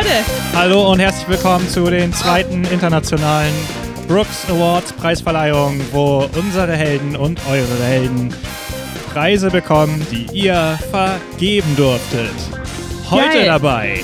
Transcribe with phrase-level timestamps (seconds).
[0.00, 0.24] Leute.
[0.54, 3.52] Hallo und herzlich willkommen zu den zweiten internationalen
[4.08, 8.32] Brooks Awards Preisverleihung, wo unsere Helden und eure Helden
[9.12, 12.32] Preise bekommen, die ihr vergeben durftet.
[13.10, 13.46] Heute Geil.
[13.46, 14.00] dabei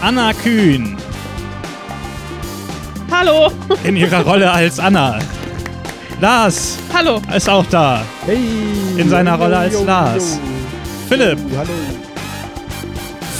[0.00, 0.96] Anna Kühn
[3.08, 3.52] Hallo.
[3.84, 5.20] in ihrer Rolle als Anna.
[6.20, 7.20] Lars Hallo.
[7.32, 8.02] ist auch da.
[8.24, 8.40] Hey!
[8.96, 10.40] In seiner Rolle als Lars.
[11.08, 11.38] Philipp.
[11.56, 12.05] Hallo.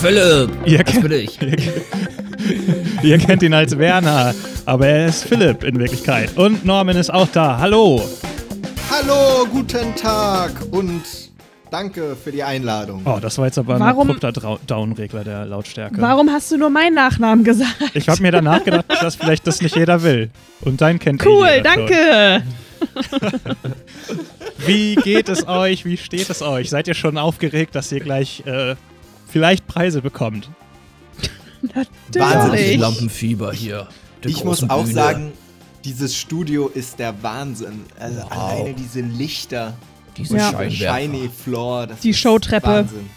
[0.07, 1.39] Philipp, Ihr das kennt, bin ich.
[3.03, 6.37] ihr kennt ihn als Werner, aber er ist Philipp in Wirklichkeit.
[6.37, 7.59] Und Norman ist auch da.
[7.59, 8.09] Hallo.
[8.89, 11.03] Hallo, guten Tag und
[11.73, 13.03] danke für die Einladung.
[13.05, 16.01] Oh, das war jetzt aber Warum- ein abrupter Downregler der Lautstärke.
[16.01, 17.75] Warum hast du nur meinen Nachnamen gesagt?
[17.95, 20.31] Ich habe mir danach gedacht, dass vielleicht das nicht jeder will.
[20.61, 21.65] Und dein kennt eh Cool, schon.
[21.65, 22.43] danke.
[24.65, 25.85] Wie geht es euch?
[25.85, 26.71] Wie steht es euch?
[26.71, 28.77] Seid ihr schon aufgeregt, dass ihr gleich äh,
[29.27, 30.51] vielleicht Preise bekommt?
[32.13, 32.79] Wahnsinnig.
[32.79, 33.89] Lampenfieber hier.
[34.25, 34.95] ich muss auch Bühne.
[34.95, 35.33] sagen,
[35.85, 37.85] dieses Studio ist der Wahnsinn.
[37.99, 39.75] Also alleine diese Lichter,
[40.17, 40.53] diese Ja.
[40.71, 42.67] shiny Floor, das Die ist Showtreppe.
[42.67, 43.11] Wahnsinn.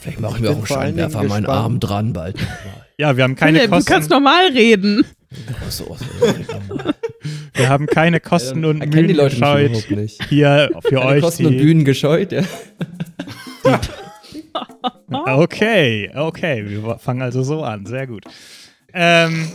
[0.00, 1.46] Vielleicht machen Ich wir auch einen Scheinwerfer an meinen.
[1.46, 2.36] Arm dran bald.
[2.98, 3.92] Ja, wir haben keine Philipp, du Kosten.
[3.92, 5.04] kannst normal reden.
[7.54, 10.28] Wir haben keine Kosten und Mühen die Leute mich gescheut.
[10.28, 11.22] Hier für Keine euch.
[11.22, 12.42] Kosten und Die, Bühnen gescheut, ja.
[15.10, 16.64] okay, okay.
[16.66, 17.86] Wir fangen also so an.
[17.86, 18.24] Sehr gut.
[18.92, 19.48] Ähm,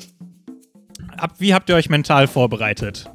[1.18, 3.10] hab, wie habt ihr euch mental vorbereitet?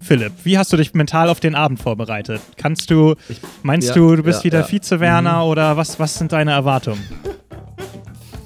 [0.00, 2.40] Philipp, wie hast du dich mental auf den Abend vorbereitet?
[2.58, 3.14] Kannst du,
[3.62, 4.66] meinst ja, du, du bist ja, wieder ja.
[4.66, 7.02] Vize-Werner oder was, was sind deine Erwartungen?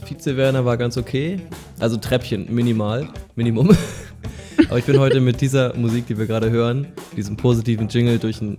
[0.04, 1.40] Vize-Werner war ganz okay.
[1.80, 3.76] Also Treppchen, minimal, Minimum.
[4.68, 8.38] Aber ich bin heute mit dieser Musik, die wir gerade hören, diesem positiven Jingle durch
[8.38, 8.56] den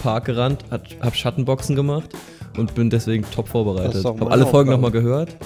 [0.00, 2.10] Park gerannt, hab Schattenboxen gemacht
[2.58, 3.96] und bin deswegen top vorbereitet.
[3.96, 5.36] ist doch Hab meine alle Folgen nochmal gehört.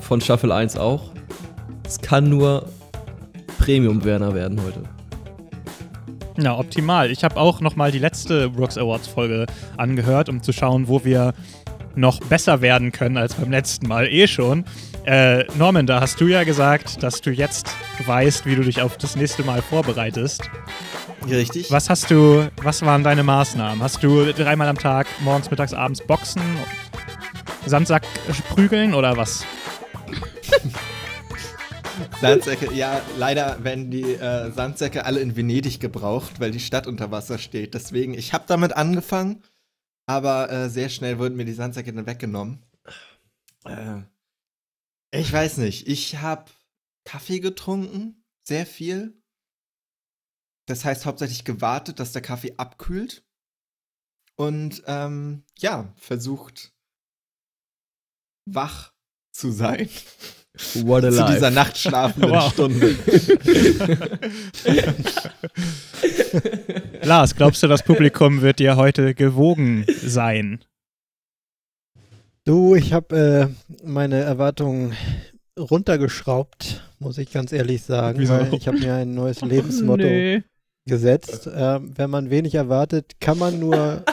[0.00, 1.10] Von Staffel 1 auch.
[1.86, 2.66] Es kann nur
[3.58, 4.82] Premium-Werner werden heute.
[6.42, 7.10] Ja, optimal.
[7.10, 11.34] Ich habe auch nochmal die letzte Brooks Awards Folge angehört, um zu schauen, wo wir
[11.94, 14.06] noch besser werden können als beim letzten Mal.
[14.06, 14.64] Eh schon.
[15.04, 17.68] Äh, Norman, da hast du ja gesagt, dass du jetzt
[18.06, 20.48] weißt, wie du dich auf das nächste Mal vorbereitest.
[21.28, 21.70] Richtig?
[21.70, 23.82] Was hast du, was waren deine Maßnahmen?
[23.82, 26.42] Hast du dreimal am Tag, morgens, mittags, abends Boxen,
[27.66, 28.04] Sandsack
[28.50, 29.44] prügeln oder was?
[32.20, 37.10] Sandsäcke, ja, leider werden die äh, Sandsäcke alle in Venedig gebraucht, weil die Stadt unter
[37.10, 37.74] Wasser steht.
[37.74, 39.42] Deswegen, ich habe damit angefangen,
[40.06, 42.62] aber äh, sehr schnell wurden mir die Sandsäcke dann weggenommen.
[43.64, 44.02] Äh,
[45.12, 46.50] ich weiß nicht, ich habe
[47.04, 49.19] Kaffee getrunken, sehr viel.
[50.70, 53.24] Das heißt hauptsächlich gewartet, dass der Kaffee abkühlt.
[54.36, 56.72] Und ähm, ja, versucht
[58.46, 58.92] wach
[59.32, 59.88] zu sein
[60.74, 61.32] What a zu life.
[61.34, 62.52] dieser nachtschlafenden Wow.
[62.52, 62.96] Stunde.
[67.02, 70.64] Lars, glaubst du, das Publikum wird dir heute gewogen sein?
[72.44, 74.94] Du, ich habe äh, meine Erwartungen
[75.58, 78.18] runtergeschraubt, muss ich ganz ehrlich sagen.
[78.20, 78.34] Wieso?
[78.34, 80.40] Weil ich habe mir ein neues Lebensmotto Nö.
[80.86, 81.48] Gesetzt.
[81.52, 84.04] Ähm, wenn man wenig erwartet, kann man nur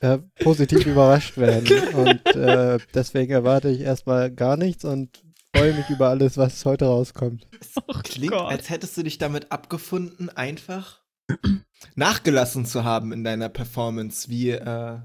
[0.00, 1.68] äh, positiv überrascht werden.
[1.94, 5.22] Und äh, deswegen erwarte ich erstmal gar nichts und
[5.54, 7.46] freue mich über alles, was heute rauskommt.
[8.02, 8.50] Klingt, Gott.
[8.50, 11.02] als hättest du dich damit abgefunden, einfach
[11.94, 14.98] nachgelassen zu haben in deiner Performance, wie äh,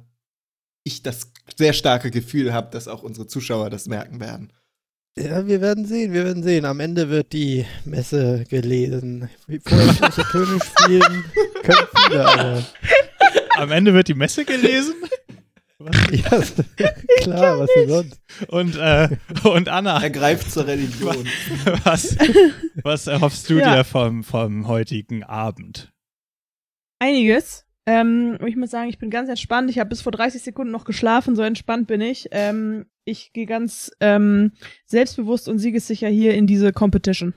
[0.84, 4.54] ich das sehr starke Gefühl habe, dass auch unsere Zuschauer das merken werden.
[5.18, 6.66] Ja, wir werden sehen, wir werden sehen.
[6.66, 9.30] Am Ende wird die Messe gelesen.
[9.48, 11.24] Wie vorher Töne spielen,
[11.64, 12.64] können viele, aber
[13.58, 14.96] Am Ende wird die Messe gelesen
[16.12, 16.42] ja,
[17.22, 18.20] klar, was denn sonst?
[18.48, 19.10] und, äh,
[19.44, 21.28] und Anna, Er greift zur Religion.
[21.84, 22.18] was,
[22.82, 23.76] was erhoffst du Ja.
[23.78, 25.92] dir vom, vom heutigen Abend?
[27.00, 27.64] Einiges.
[27.88, 29.70] Ähm, ich muss sagen, ich bin ganz entspannt.
[29.70, 32.28] Ich habe bis vor 30 Sekunden noch geschlafen, so entspannt bin ich.
[32.32, 34.52] Ähm, ich gehe ganz ähm,
[34.86, 37.34] selbstbewusst und siegessicher hier in diese Competition.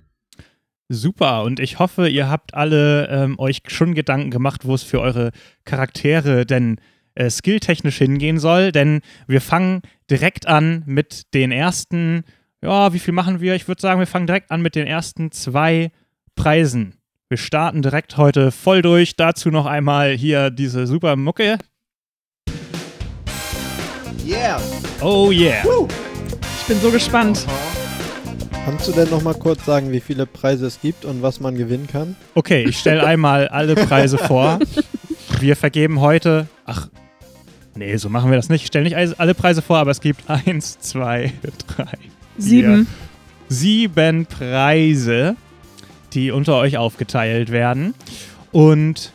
[0.89, 5.01] Super, und ich hoffe, ihr habt alle ähm, euch schon Gedanken gemacht, wo es für
[5.01, 5.31] eure
[5.65, 6.81] Charaktere denn
[7.15, 12.25] äh, skilltechnisch hingehen soll, denn wir fangen direkt an mit den ersten,
[12.61, 13.55] ja, wie viel machen wir?
[13.55, 15.93] Ich würde sagen, wir fangen direkt an mit den ersten zwei
[16.35, 17.00] Preisen.
[17.33, 19.15] Wir starten direkt heute voll durch.
[19.15, 21.59] Dazu noch einmal hier diese super Mucke.
[24.27, 24.61] Yeah!
[25.01, 25.63] Oh yeah.
[26.61, 27.47] Ich bin so gespannt.
[28.65, 31.55] Kannst du denn noch mal kurz sagen, wie viele Preise es gibt und was man
[31.57, 32.17] gewinnen kann?
[32.35, 34.59] Okay, ich stelle einmal alle Preise vor.
[35.39, 36.49] Wir vergeben heute.
[36.65, 36.89] Ach,
[37.77, 38.63] Nee, so machen wir das nicht.
[38.63, 41.33] Ich stelle nicht alle Preise vor, aber es gibt eins, zwei,
[41.69, 41.97] drei,
[42.37, 42.89] Sieben.
[43.49, 45.37] sieben Preise,
[46.13, 47.95] die unter euch aufgeteilt werden.
[48.53, 49.13] Und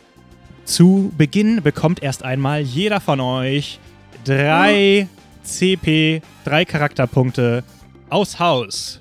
[0.64, 3.78] zu Beginn bekommt erst einmal jeder von euch
[4.24, 5.06] drei
[5.42, 7.62] CP, drei Charakterpunkte
[8.10, 9.00] aus Haus.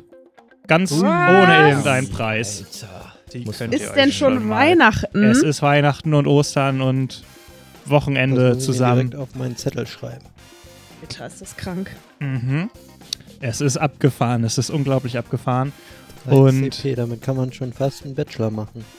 [0.68, 1.02] Ganz Was?
[1.02, 2.62] ohne irgendeinen Preis.
[3.34, 3.60] Ist
[3.96, 5.24] denn schon mal- Weihnachten?
[5.24, 7.24] Es ist Weihnachten und Ostern und
[7.86, 9.10] Wochenende Das muss ich zusammen.
[9.12, 10.26] direkt auf meinen Zettel schreiben.
[11.02, 11.92] Alter, ist das krank.
[12.20, 12.70] Mhm.
[13.42, 15.72] Es ist abgefahren, es ist unglaublich abgefahren.
[16.34, 18.84] Und- CP, damit kann man schon fast einen Bachelor machen.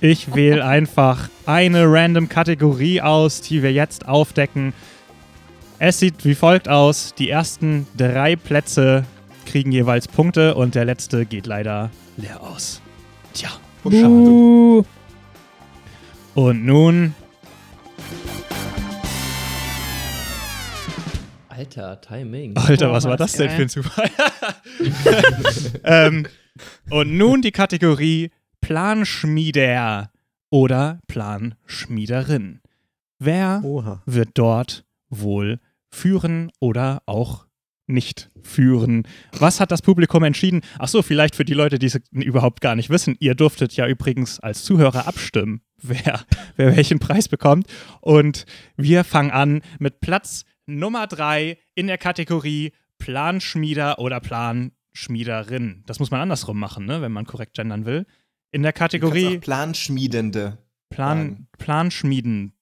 [0.00, 4.72] Ich wähle einfach eine random Kategorie aus, die wir jetzt aufdecken.
[5.80, 7.14] Es sieht wie folgt aus.
[7.18, 9.04] Die ersten drei Plätze
[9.44, 12.80] kriegen jeweils Punkte und der letzte geht leider leer aus.
[13.34, 13.48] Tja,
[13.82, 14.04] schade.
[14.06, 14.84] Uh,
[16.34, 17.14] Und nun
[21.58, 22.56] Alter, Timing.
[22.56, 24.08] Alter, was war war das denn für ein Zufall?
[25.82, 26.24] ähm,
[26.88, 30.12] und nun die Kategorie Planschmieder
[30.50, 32.60] oder Planschmiederin.
[33.18, 34.02] Wer Oha.
[34.06, 35.58] wird dort wohl
[35.90, 37.48] führen oder auch
[37.88, 39.02] nicht führen?
[39.36, 40.60] Was hat das Publikum entschieden?
[40.78, 43.16] Ach so, vielleicht für die Leute, die es überhaupt gar nicht wissen.
[43.18, 46.20] Ihr durftet ja übrigens als Zuhörer abstimmen, wer,
[46.54, 47.66] wer welchen Preis bekommt.
[48.00, 48.46] Und
[48.76, 55.82] wir fangen an mit Platz Nummer drei in der Kategorie Planschmieder oder Planschmiederin.
[55.86, 58.06] Das muss man andersrum machen, ne, wenn man korrekt gendern will.
[58.50, 60.58] In der Kategorie auch Planschmiedende.
[60.90, 62.52] Plan, Planschmieden.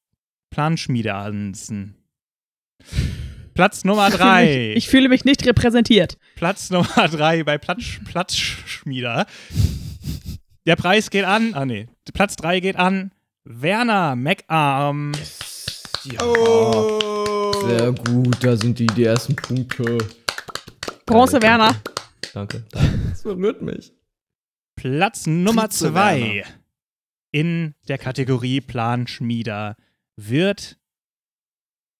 [0.50, 1.96] Planschmiedansen.
[3.54, 4.74] Platz Nummer drei.
[4.76, 6.16] ich fühle mich nicht repräsentiert.
[6.36, 9.26] Platz Nummer drei bei Platz, Platzschmieder.
[10.66, 11.54] Der Preis geht an.
[11.54, 11.88] Ah, nee.
[12.12, 13.12] Platz drei geht an.
[13.44, 15.12] Werner McArm.
[16.04, 16.22] Ja.
[16.22, 17.15] Oh!
[17.66, 19.98] Sehr gut, da sind die, die ersten Punkte.
[21.04, 21.74] Bronze Werner.
[22.32, 22.64] Danke.
[22.70, 22.98] danke.
[23.10, 23.92] Das berührt mich.
[24.76, 26.48] Platz Nummer Vize zwei Werner.
[27.32, 29.76] in der Kategorie Planschmieder
[30.16, 30.78] wird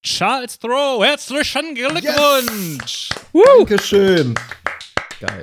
[0.03, 1.05] Charles Throw.
[1.05, 3.11] Herzlichen Glückwunsch!
[3.33, 4.35] Dankeschön.
[5.21, 5.43] Geil.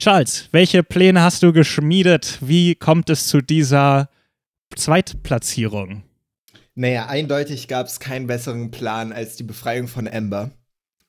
[0.00, 2.38] Charles, welche Pläne hast du geschmiedet?
[2.40, 4.08] Wie kommt es zu dieser
[4.74, 6.02] Zweitplatzierung?
[6.74, 10.50] Naja, eindeutig gab es keinen besseren Plan als die Befreiung von Amber.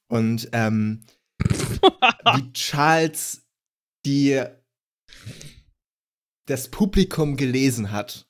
[0.09, 1.05] Und ähm,
[1.39, 3.43] wie Charles
[4.05, 4.43] die
[6.45, 8.27] das Publikum gelesen hat,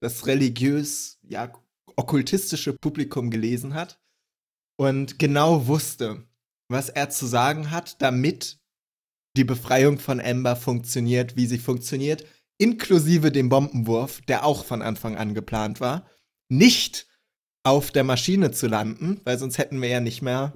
[0.00, 1.52] das religiös, ja,
[1.96, 4.00] okkultistische Publikum gelesen hat
[4.78, 6.26] und genau wusste,
[6.68, 8.60] was er zu sagen hat, damit
[9.36, 12.24] die Befreiung von Amber funktioniert, wie sie funktioniert,
[12.58, 16.08] inklusive dem Bombenwurf, der auch von Anfang an geplant war,
[16.48, 17.06] nicht
[17.64, 20.52] auf der Maschine zu landen, weil sonst hätten wir ja nicht mehr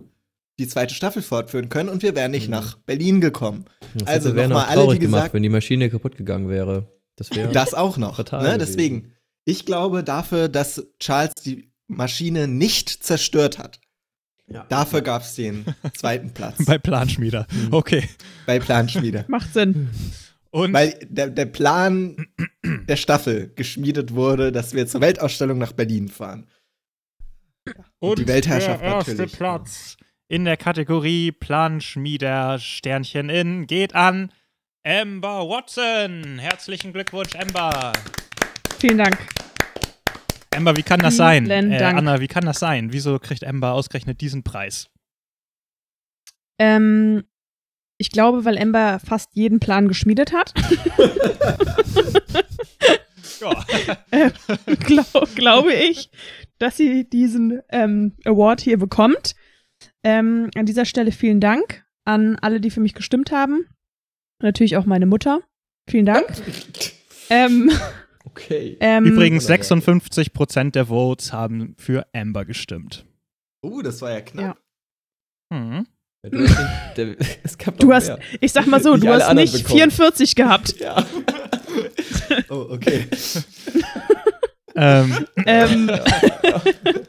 [0.58, 2.50] die zweite Staffel fortführen können und wir wären nicht Mhm.
[2.52, 3.64] nach Berlin gekommen.
[3.94, 6.86] Das Also nochmal auch alle, die gemacht, gesagt- wenn die Maschine kaputt gegangen wäre.
[7.16, 7.50] Das wäre.
[7.52, 8.18] Das auch noch.
[8.32, 8.58] Ne?
[8.58, 9.12] Deswegen,
[9.44, 13.80] ich glaube dafür, dass Charles die Maschine nicht zerstört hat.
[14.46, 14.66] Ja.
[14.68, 15.64] Dafür gab es den
[15.96, 17.46] zweiten Platz Bei Planschmieder.
[17.70, 18.08] Okay.
[18.46, 19.24] bei Planschmiede.
[19.28, 19.88] Macht Sinn.
[20.50, 22.26] Und Weil der, der Plan
[22.64, 26.48] der Staffel geschmiedet wurde, dass wir zur Weltausstellung nach Berlin fahren.
[28.00, 29.32] Und die Weltherrschaft der erste natürlich.
[29.32, 29.96] Platz
[30.28, 34.32] in der Kategorie Planschmieder Sternchen in geht an
[34.84, 36.38] Amber Watson.
[36.38, 37.92] Herzlichen Glückwunsch, Amber.
[38.78, 39.18] Vielen Dank.
[40.54, 41.46] Amber, wie kann das sein?
[41.46, 41.98] Vielen Äh, Dank.
[41.98, 42.92] Anna, wie kann das sein?
[42.92, 44.88] Wieso kriegt Amber ausgerechnet diesen Preis?
[46.58, 47.24] Ähm,
[48.00, 50.54] ich glaube, weil Ember fast jeden Plan geschmiedet hat.
[53.40, 53.64] Ja.
[54.10, 54.30] äh,
[54.80, 56.10] glaub, glaube ich,
[56.58, 59.34] dass sie diesen ähm, Award hier bekommt.
[60.02, 63.64] Ähm, an dieser Stelle vielen Dank an alle, die für mich gestimmt haben.
[64.42, 65.40] Natürlich auch meine Mutter.
[65.88, 66.26] Vielen Dank.
[67.30, 67.70] ähm,
[68.24, 68.76] Okay.
[68.80, 69.78] ähm, Übrigens, Wunderbar.
[69.78, 73.06] 56% der Votes haben für Amber gestimmt.
[73.64, 74.58] Uh, das war ja knapp.
[75.50, 75.86] Mhm.
[76.22, 76.58] Ja, du hast
[76.98, 78.18] den, der, es gab Du hast, mehr.
[78.40, 79.78] ich sag mal so, Nicht du hast nicht bekommen.
[79.90, 80.74] 44 gehabt.
[80.80, 81.04] Ja.
[82.48, 83.06] Oh, okay.
[84.76, 85.90] ähm, Ähm,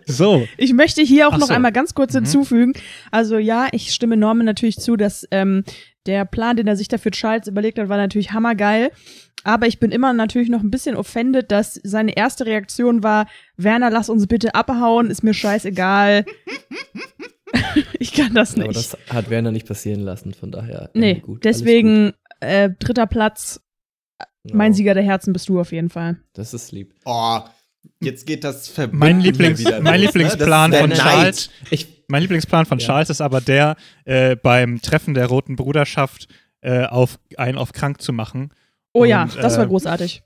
[0.06, 1.54] so, Ich möchte hier auch Ach noch so.
[1.54, 2.18] einmal ganz kurz Mhm.
[2.20, 2.74] hinzufügen.
[3.12, 5.64] Also ja, ich stimme Norman natürlich zu, dass ähm,
[6.08, 8.92] der Plan, den er sich dafür Charles überlegt hat, war natürlich hammergeil.
[9.44, 13.28] Aber ich bin immer natürlich noch ein bisschen offended, dass seine erste Reaktion war,
[13.58, 16.26] Werner, lass uns bitte abhauen, ist mir scheißegal.
[18.00, 18.66] ich kann das nicht.
[18.66, 20.90] Aber das hat Werner nicht passieren lassen, von daher.
[20.94, 23.62] nee, ähm, gut, alles deswegen äh, dritter Platz,
[24.44, 24.54] gut.
[24.54, 26.18] mein Ja, Sieger der Herzen bist du auf jeden Fall.
[26.34, 26.94] Das ist lieb.
[27.06, 27.40] Oh,
[28.00, 30.06] Jetzt geht das Verbinden Mein, Lieblings, wieder los, mein ne?
[30.06, 30.92] Lieblingsplan Das von.
[30.92, 31.50] Charles.
[31.72, 32.86] Ich, Mein Lieblingsplan von Ja.
[32.86, 36.28] Charles ist aber der, äh, beim Treffen der Roten Bruderschaft
[36.62, 38.54] äh, auf, einen auf krank zu machen
[38.94, 40.22] Oh ja, Und, das war äh, großartig.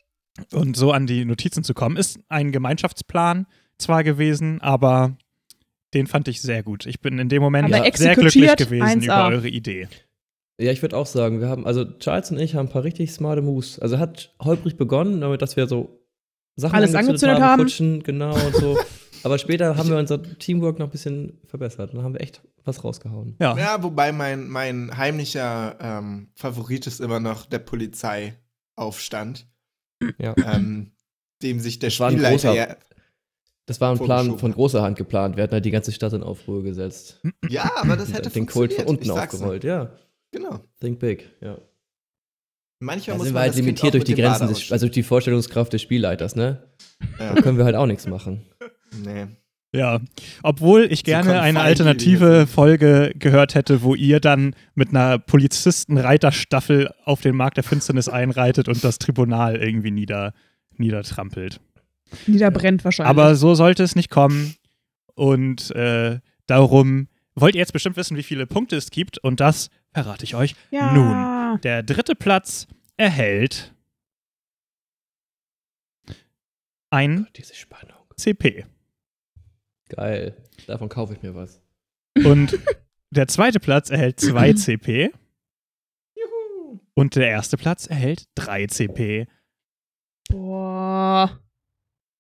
[0.52, 1.96] und so an die Notizen zu kommen.
[1.98, 3.46] Ist ein Gemeinschaftsplan
[3.78, 5.16] zwar gewesen, aber
[5.96, 6.86] den fand ich sehr gut.
[6.86, 9.04] Ich bin in dem Moment sehr glücklich gewesen 1A.
[9.06, 9.88] über eure Idee.
[10.60, 13.12] ja, ich würde auch sagen, wir haben, also Charles und ich haben ein paar richtig
[13.12, 13.80] smarte Moves.
[13.80, 16.02] Also hat holprig begonnen, damit dass wir so
[16.58, 17.64] Sachen Alles angezündet haben.
[17.64, 18.78] Kutschen, genau und so.
[19.24, 21.94] Aber später haben wir unser Teamwork noch ein bisschen verbessert.
[21.94, 23.36] Dann haben wir echt was rausgehauen.
[23.40, 23.58] Ja.
[23.58, 27.60] Ja, wobei mein, mein heimlicher ähm, Favorit ist immer noch der
[28.78, 29.48] Polizeiaufstand,
[30.20, 30.36] Ja.
[30.46, 30.92] ähm,
[31.42, 32.76] dem sich der Das war ein Spielleiter großer- ja,
[33.66, 35.38] Das war ein Plan von großer Hand geplant.
[35.38, 37.20] Wir hatten halt die ganze Stadt in Aufruhr gesetzt.
[37.50, 39.92] ja, aber das hätte Den Kult von unten aufgerollt, ja.
[40.32, 40.60] Genau.
[40.80, 41.58] Think big, ja.
[42.80, 45.74] Manchmal Da muss sind wir halt limitiert durch die Grenzen, des, also durch die Vorstellungskraft
[45.74, 46.64] des Spielleiters, ne?
[47.18, 47.36] ausschütten.
[47.36, 48.46] Da können wir halt auch nichts machen.
[48.62, 48.68] ja.
[49.04, 49.28] nee.
[49.76, 50.00] Ja,
[50.42, 57.20] obwohl ich gerne eine alternative Folge gehört hätte, wo ihr dann mit einer Polizisten-Reiterstaffel auf
[57.20, 60.34] den Markt der Finsternis einreitet und das Tribunal irgendwie nieder,
[60.78, 61.60] niedertrampelt.
[62.28, 63.10] Niederbrennt wahrscheinlich.
[63.10, 64.56] Aber so sollte es nicht kommen.
[65.16, 69.18] Und äh, darum wollt ihr jetzt bestimmt wissen, wie viele Punkte es gibt.
[69.18, 70.92] Und das verrate ich euch ja.
[70.94, 71.62] nun.
[71.62, 72.68] Der dritte Platz
[72.98, 73.74] erhält
[76.90, 77.98] ein Diese Spannung.
[78.16, 78.66] CP.
[79.90, 80.36] Geil.
[80.68, 81.62] Davon kaufe ich mir was.
[82.24, 82.58] Und
[83.12, 85.12] der zweite Platz erhält 2 CP.
[86.94, 89.28] Und der erste Platz erhält 3 CP.
[90.30, 91.40] Boah.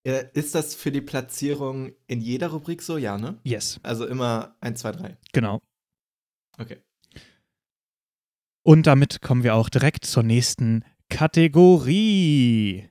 [0.06, 2.98] Ist das für die Platzierung in jeder Rubrik so?
[2.98, 3.40] Ja, ne?
[3.44, 5.18] Yes, Also immer 1, 2, 3.
[5.34, 5.62] genau.
[6.60, 6.78] Okay.
[8.62, 12.88] Und damit kommen wir auch direkt zur nächsten Kategorie.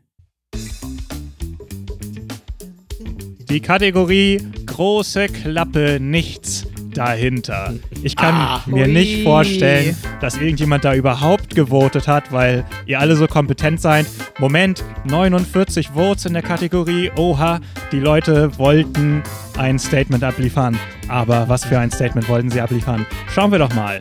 [3.48, 7.74] Die Kategorie große Klappe, nichts dahinter.
[8.02, 8.92] Ich kann Ah, mir ui.
[8.92, 14.06] nicht vorstellen, dass irgendjemand da überhaupt gewotet hat, weil ihr alle so kompetent seid.
[14.38, 17.10] Moment, 49 Votes in der Kategorie.
[17.16, 17.60] Oha,
[17.92, 19.22] die Leute wollten
[19.58, 20.78] ein Statement abliefern.
[21.08, 23.06] Aber was für ein Statement wollten sie abliefern?
[23.32, 23.98] Schauen wir doch mal.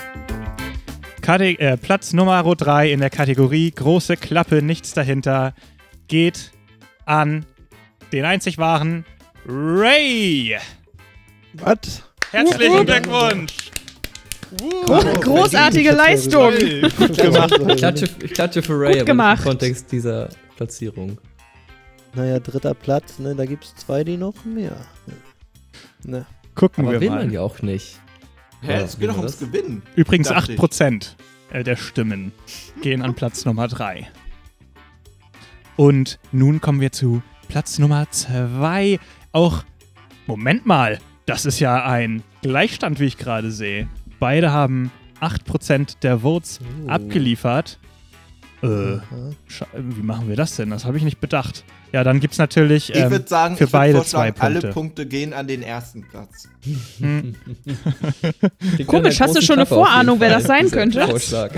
[1.21, 5.53] Kate äh, Platz Nummer 3 in der Kategorie Große Klappe, nichts dahinter
[6.07, 6.51] geht
[7.05, 7.45] an
[8.11, 9.05] den einzig wahren
[9.47, 10.57] Ray.
[11.53, 12.03] Was?
[12.33, 13.53] Herzlichen Glückwunsch.
[14.87, 16.51] Gro großartige Leistung.
[16.97, 17.53] Gut gemacht.
[17.67, 21.19] Ich klatsche, ich klatsche für Ray, aber im Kontext dieser Platzierung.
[22.15, 23.35] Naja, dritter Platz, ne?
[23.35, 24.75] Da gibt es zwei, die noch mehr.
[26.03, 26.25] Ne.
[26.55, 27.19] Gucken Aber wir will mal.
[27.19, 27.99] man ja auch nicht.
[28.61, 28.81] Hä?
[28.81, 29.51] Es geht doch ums das?
[29.51, 29.83] Gewinnen.
[29.95, 30.59] Übrigens Dachte ich.
[30.59, 31.11] 8%
[31.53, 32.31] der Stimmen
[32.81, 34.07] gehen an Platz Nummer 3.
[35.75, 38.99] Und nun kommen wir zu Platz Nummer 2.
[39.33, 39.63] Auch,
[40.25, 43.87] Moment mal, das ist ja ein Gleichstand, wie ich gerade sehe.
[44.19, 46.89] Beide haben 8% der Votes Oh.
[46.89, 47.79] abgeliefert.
[48.61, 48.99] Äh,
[49.73, 50.69] wie machen wir das denn?
[50.69, 51.65] Das habe ich nicht bedacht.
[51.91, 52.89] Ja, dann gibt es natürlich.
[52.91, 54.73] Ich Ähm, würde sagen, für ich würd beide vorschlagen, zwei alle Punkte.
[54.73, 56.47] Punkte gehen an den ersten Platz.
[56.99, 57.35] hm,
[58.87, 61.05] Komisch, hast du schon eine Vorahnung, wer das sein könnte?
[61.05, 61.51] Vorschlag.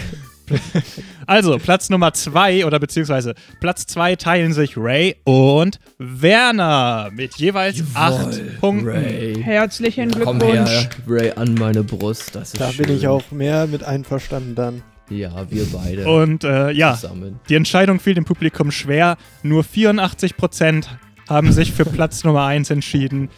[1.28, 7.82] Also, Platz Nummer zwei oder beziehungsweise Platz zwei teilen sich Ray und Werner mit jeweils
[7.96, 8.88] acht Punkten.
[8.88, 9.42] Ray.
[9.42, 10.70] Herzlichen Komm Glückwunsch.
[10.70, 12.36] her, Ray, an meine Brust.
[12.36, 12.86] Das ist Da schön.
[12.86, 14.84] bin ich auch mehr mit einverstanden dann.
[15.10, 16.08] Ja, wir beide.
[16.08, 17.40] Und äh, ja, Zusammen.
[17.50, 19.18] die Entscheidung fiel dem Publikum schwer.
[19.44, 20.86] Nur 84%
[21.30, 23.30] haben sich für Platz Nummer eins entschieden.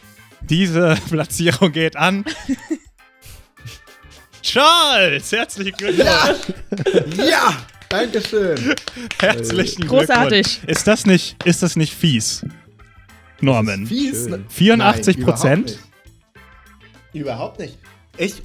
[0.42, 2.24] Diese Platzierung geht an.
[4.48, 7.18] Charles, herzlichen Glückwunsch.
[7.18, 7.58] Ja!
[7.90, 8.76] Dankeschön!
[9.20, 10.46] Herzlichen Großartig.
[10.46, 10.72] Glückwunsch.
[10.72, 12.46] Ist das nicht, ist das nicht fies?
[13.42, 13.86] Norman.
[13.86, 14.24] Fies.
[14.24, 14.32] Schön.
[14.32, 14.46] ne?
[14.48, 15.80] 84 Nein, Prozent?
[17.12, 17.78] Überhaupt nicht.
[18.18, 18.42] Ich,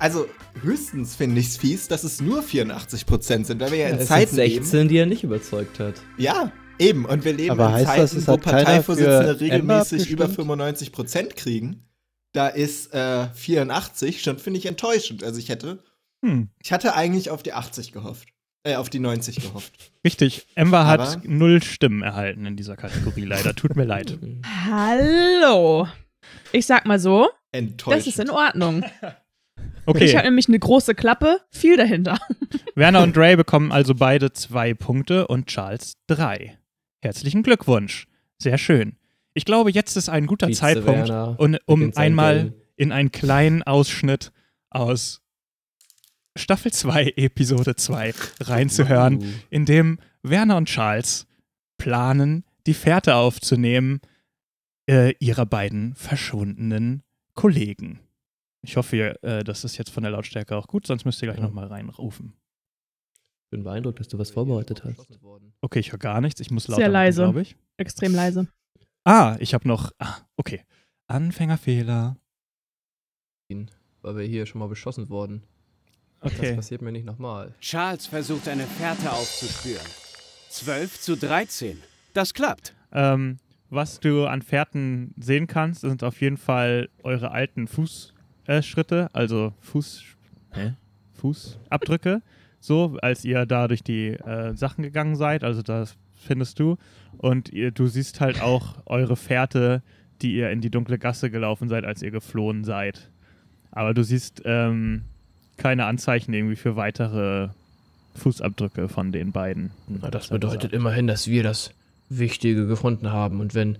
[0.00, 0.26] also
[0.60, 3.94] höchstens finde ich es fies, dass es nur 84 Prozent sind, weil wir ja in
[3.94, 4.64] Es sind Zeiten leben.
[4.64, 5.94] 16, die er nicht überzeugt hat.
[6.18, 7.04] Ja, eben.
[7.04, 10.48] Und wir leben Aber in heißt Zeiten, das, es wo Parteivorsitzende regelmäßig über abgestimmt?
[10.48, 11.84] 95 Prozent kriegen.
[12.34, 15.24] Da ist äh, 84 schon, finde ich, enttäuschend.
[15.24, 15.82] Also ich hätte,
[16.24, 16.48] Hm.
[16.62, 18.28] ich hatte eigentlich auf die 80 gehofft.
[18.66, 19.72] Äh, auf die 90 gehofft.
[20.04, 20.46] Richtig.
[20.54, 23.54] Ember hat null Stimmen erhalten in dieser Kategorie, leider.
[23.54, 24.18] Tut mir leid.
[24.66, 25.86] Hallo.
[26.52, 28.00] Ich sag mal so, Enttäuschend.
[28.00, 28.84] das ist in Ordnung.
[29.86, 32.18] Ich habe Okay, nämlich eine große Klappe, viel dahinter.
[32.74, 36.58] Werner und Ray bekommen also beide zwei Punkte und Charles drei.
[37.02, 38.06] Herzlichen Glückwunsch.
[38.40, 38.96] Sehr schön.
[39.34, 43.62] Ich glaube, jetzt ist ein guter Vize Zeitpunkt, Werner um, um einmal in einen kleinen
[43.62, 44.32] Ausschnitt
[44.70, 45.22] aus
[46.36, 49.24] Staffel 2, Episode 2 reinzuhören, Uh.
[49.50, 51.26] in dem Werner und Charles
[51.78, 54.00] planen, die Fährte aufzunehmen
[54.88, 57.02] äh, ihrer beiden verschwundenen
[57.34, 58.00] Kollegen.
[58.62, 61.38] Ich hoffe, äh, das ist jetzt von der Lautstärke auch gut, sonst müsst ihr gleich
[61.38, 61.44] Ja.
[61.44, 62.34] nochmal reinrufen.
[63.44, 65.06] Ich bin beeindruckt, dass du was vorbereitet hast.
[65.60, 66.40] Okay, ich höre gar nichts.
[66.40, 67.22] Ich muss lauter Sehr leise.
[67.22, 67.56] glaube ich.
[67.76, 68.48] Extrem leise.
[69.04, 69.90] Ah, ich habe noch.
[69.98, 70.62] Ah, okay.
[71.06, 72.16] Anfängerfehler.
[74.02, 75.42] Weil wir hier schon mal beschossen wurden.
[76.20, 76.56] Das Okay.
[76.56, 77.54] passiert mir nicht nochmal.
[77.60, 79.86] Charles versucht eine Fährte aufzuspüren.
[80.48, 81.82] 12 zu 13.
[82.14, 82.74] Das klappt.
[82.92, 89.16] Ähm, was du an Fährten sehen kannst, sind auf jeden Fall eure alten Fußschritte, äh,
[89.16, 90.02] also Fuß,
[90.52, 90.74] hä?
[91.14, 92.22] Fußabdrücke,
[92.60, 95.44] so als ihr da durch die äh, Sachen gegangen seid.
[95.44, 96.76] Also das findest du.
[97.18, 99.82] Und ihr, du siehst halt auch eure Fährte,
[100.22, 103.10] die ihr in die dunkle Gasse gelaufen seid, als ihr geflohen seid.
[103.70, 105.02] Aber du siehst ähm,
[105.56, 107.48] keine Anzeichen irgendwie für weitere
[108.16, 109.70] Fußabdrücke von den beiden.
[109.88, 111.72] Na, das bedeutet immerhin, dass wir das
[112.08, 113.40] Wichtige gefunden haben.
[113.40, 113.78] Und wenn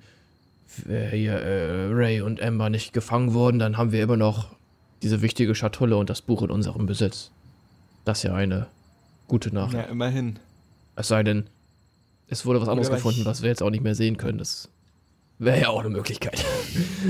[0.89, 4.49] äh, hier äh, Ray und Amber nicht gefangen wurden, dann haben wir immer noch
[5.03, 7.31] diese wichtige Schatulle und das Buch in unserem Besitz.
[8.05, 8.67] Das ist ja eine
[9.29, 9.75] gute Nachricht.
[9.75, 10.39] Ja, immerhin.
[10.97, 11.45] Es sei denn,
[12.29, 14.39] es wurde was anderes gefunden, was wir jetzt auch nicht mehr sehen können.
[14.39, 14.69] Das
[15.39, 16.45] wäre ja auch eine Möglichkeit.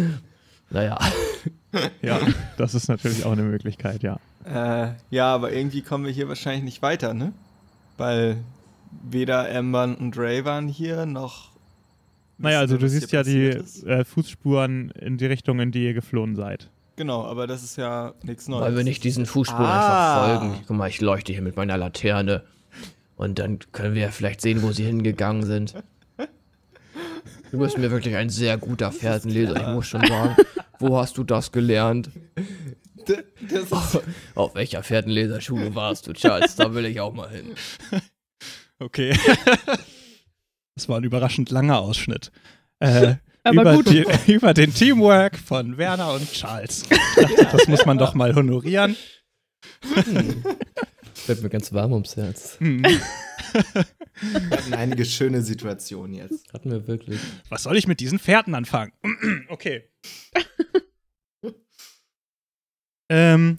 [0.71, 0.99] naja.
[2.03, 2.21] Ja,
[2.57, 4.19] das ist natürlich auch eine Möglichkeit, ja.
[4.45, 7.33] Äh, ja, aber irgendwie kommen wir hier wahrscheinlich nicht weiter, ne?
[7.97, 8.37] Weil
[9.11, 11.51] weder Amber und Ray waren hier, noch.
[12.39, 13.49] Naja, also du siehst ja die
[13.87, 16.69] äh, Fußspuren in die Richtung, in die ihr geflohen seid.
[16.97, 18.63] Genau, aber das ist ja nichts Neues.
[18.63, 20.25] Weil wir nicht diesen Fußspuren Ah.
[20.25, 20.65] einfach folgen.
[20.67, 22.43] Guck mal, ich leuchte hier mit meiner Laterne.
[23.17, 25.75] Und dann können wir ja vielleicht sehen, wo sie hingegangen sind.
[27.51, 30.37] Du bist mir wirklich ein sehr guter Fährtenleser, ich muss schon sagen.
[30.81, 32.11] Wo hast du das gelernt?
[33.07, 34.03] Das ist,
[34.35, 36.57] Auf welcher Fährtenleserschule warst du, Charles?
[36.57, 37.55] Da will ich auch mal hin.
[38.81, 39.17] Okay.
[40.75, 42.33] das war ein überraschend langer Ausschnitt.
[42.81, 43.91] Äh, Aber über, gut.
[43.91, 46.85] Die, über den Teamwork von Werner und Charles.
[47.53, 48.97] Das muss man doch mal honorieren.
[51.27, 52.59] Wird mir ganz warm ums Herz.
[52.61, 52.83] Hm.
[54.21, 56.53] wir hatten einige schöne Situationen jetzt.
[56.53, 57.21] Hatten wir wirklich.
[57.49, 58.93] Was soll ich mit diesen Fährten anfangen?
[59.49, 59.89] okay.
[63.09, 63.57] ähm,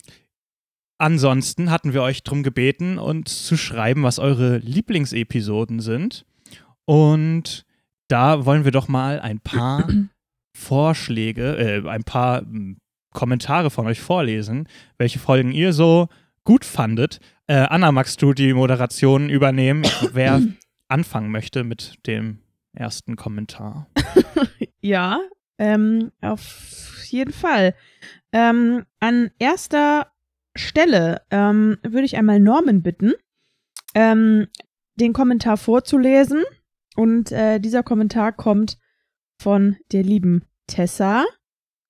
[1.00, 6.26] ansonsten hatten wir euch darum gebeten, uns zu schreiben, was eure Lieblingsepisoden sind.
[6.86, 7.66] Und
[8.08, 9.88] da wollen wir doch mal ein paar
[10.56, 12.78] Vorschläge, äh, ein paar m,
[13.12, 16.10] Kommentare von euch vorlesen, welche Folgen ihr so
[16.46, 17.20] gut fandet.
[17.48, 19.84] Äh, Anna, magst du die Moderation übernehmen?
[20.14, 20.42] Wer
[20.88, 22.40] anfangen möchte mit dem
[22.74, 23.88] ersten Kommentar.
[24.82, 25.20] Ja,
[25.58, 27.74] ähm, auf jeden Fall.
[28.32, 30.12] Ähm, an erster
[30.56, 33.14] Stelle ähm, würde ich einmal Norman bitten,
[33.96, 34.46] ähm,
[34.94, 36.44] den Kommentar vorzulesen.
[36.96, 38.78] Und äh, dieser Kommentar kommt
[39.42, 41.26] von der lieben Tessa.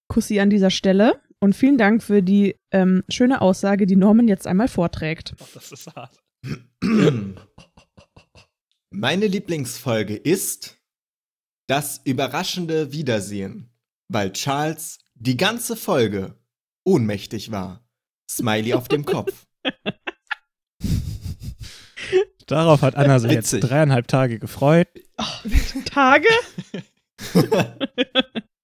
[0.07, 1.21] Kussi an dieser Stelle.
[1.45, 5.35] Und vielen Dank für die ähm, schöne Aussage, die Norman jetzt einmal vorträgt.
[5.53, 6.17] das ist hart.
[8.89, 10.75] Meine Lieblingsfolge ist
[11.67, 13.69] das überraschende Wiedersehen,
[14.07, 16.33] weil Charles die ganze Folge
[16.83, 17.87] ohnmächtig war.
[18.27, 19.45] Smiley auf dem Kopf.
[22.47, 24.87] Darauf hat Anna sich jetzt dreieinhalb Tage gefreut.
[25.93, 26.27] Tage?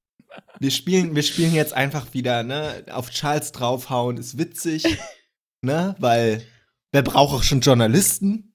[0.61, 2.85] Wir spielen, wir spielen jetzt einfach wieder, ne?
[2.91, 4.85] Auf Charles draufhauen ist witzig,
[5.63, 5.95] ne?
[5.97, 6.43] Weil
[6.91, 8.53] wer braucht auch schon Journalisten?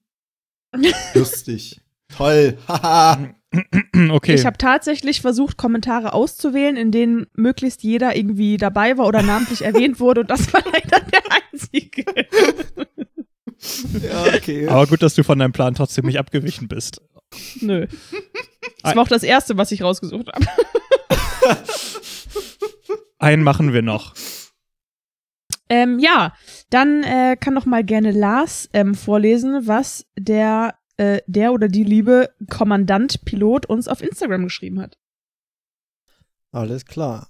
[1.13, 1.81] Lustig.
[2.15, 2.57] Toll.
[2.65, 3.35] Haha.
[4.11, 4.35] okay.
[4.35, 9.63] Ich habe tatsächlich versucht, Kommentare auszuwählen, in denen möglichst jeder irgendwie dabei war oder namentlich
[9.63, 12.05] erwähnt wurde und das war leider der einzige.
[14.01, 14.69] ja, okay.
[14.69, 17.01] Aber gut, dass du von deinem Plan trotzdem nicht abgewichen bist.
[17.59, 17.85] Nö.
[18.83, 20.45] Das war auch das erste, was ich rausgesucht habe.
[23.19, 24.13] Einen machen wir noch.
[25.69, 26.33] Ähm, ja,
[26.69, 31.83] dann äh, kann doch mal gerne Lars ähm, vorlesen, was der, äh, der oder die
[31.83, 34.97] liebe Kommandant Pilot uns auf Instagram geschrieben hat.
[36.51, 37.29] Alles klar.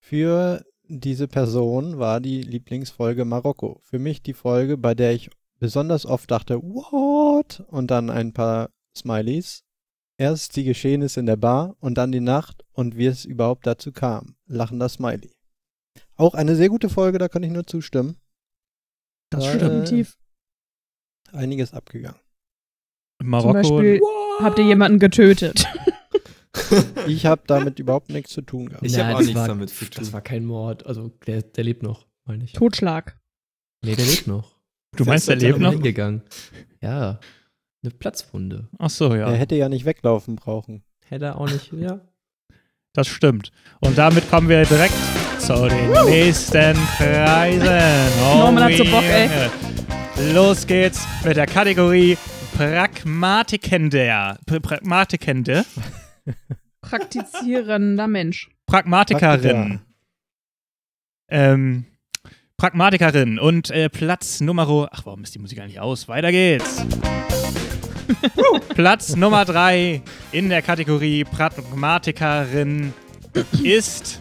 [0.00, 3.80] Für diese Person war die Lieblingsfolge Marokko.
[3.82, 7.64] Für mich die Folge, bei der ich besonders oft dachte, what?
[7.68, 9.63] Und dann ein paar Smileys.
[10.16, 13.90] Erst die Geschehnisse in der Bar und dann die Nacht und wie es überhaupt dazu
[13.92, 14.36] kam.
[14.46, 15.32] Lachender Smiley.
[16.16, 18.16] Auch eine sehr gute Folge, da kann ich nur zustimmen.
[19.30, 20.18] Das Da, stimmt äh, definitiv.
[21.32, 22.20] Einiges abgegangen.
[23.22, 23.62] Marokko.
[23.62, 24.00] Zum Beispiel
[24.40, 25.66] habt ihr jemanden getötet.
[27.08, 28.86] Ich habe damit überhaupt nichts zu tun gehabt.
[28.86, 29.96] Ich hab auch das nichts war, damit zu tun.
[29.98, 30.86] Das war kein Mord.
[30.86, 32.52] Also, der, der lebt noch, meine ich.
[32.52, 33.18] Totschlag.
[33.84, 34.56] Nee, der lebt noch.
[34.96, 35.72] du meinst, er Der lebt ist noch?
[35.72, 36.22] hingegangen.
[36.80, 37.18] Ja.
[37.84, 38.68] Eine Platzwunde.
[38.78, 39.30] Ach so, ja.
[39.30, 40.82] Er hätte ja nicht weglaufen brauchen.
[41.06, 42.00] Hätte er auch nicht, ja.
[42.94, 43.52] Das stimmt.
[43.80, 44.94] Und damit kommen wir direkt
[45.38, 47.68] zu den nächsten Preisen.
[48.24, 49.28] Oh, Norman hat so Bock, ey.
[50.32, 52.16] Los geht's mit der Kategorie
[52.56, 54.38] Pragmatikende.
[54.46, 55.66] Pr Pragmatikende.
[56.80, 58.48] Praktizierender Mensch.
[58.64, 59.80] Pragmatikerin.
[61.28, 61.84] Ähm,
[62.56, 64.88] Pragmatikerin und äh, Platz Nummer.
[64.90, 66.08] Ach, warum ist die Musik eigentlich aus?
[66.08, 66.82] Weiter geht's.
[68.74, 72.92] Platz Nummer drei in der Kategorie Pragmatikerin
[73.62, 74.20] ist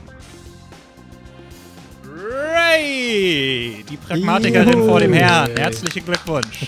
[2.06, 4.88] Ray, die Pragmatikerin Juhu.
[4.88, 5.52] vor dem Herrn.
[5.58, 6.68] Herzlichen Glückwunsch.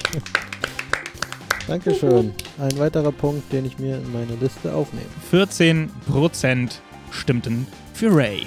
[1.68, 2.34] Dankeschön.
[2.60, 5.08] Ein weiterer Punkt, den ich mir in meine Liste aufnehme.
[5.32, 6.70] 14%
[7.12, 8.46] stimmten für Ray.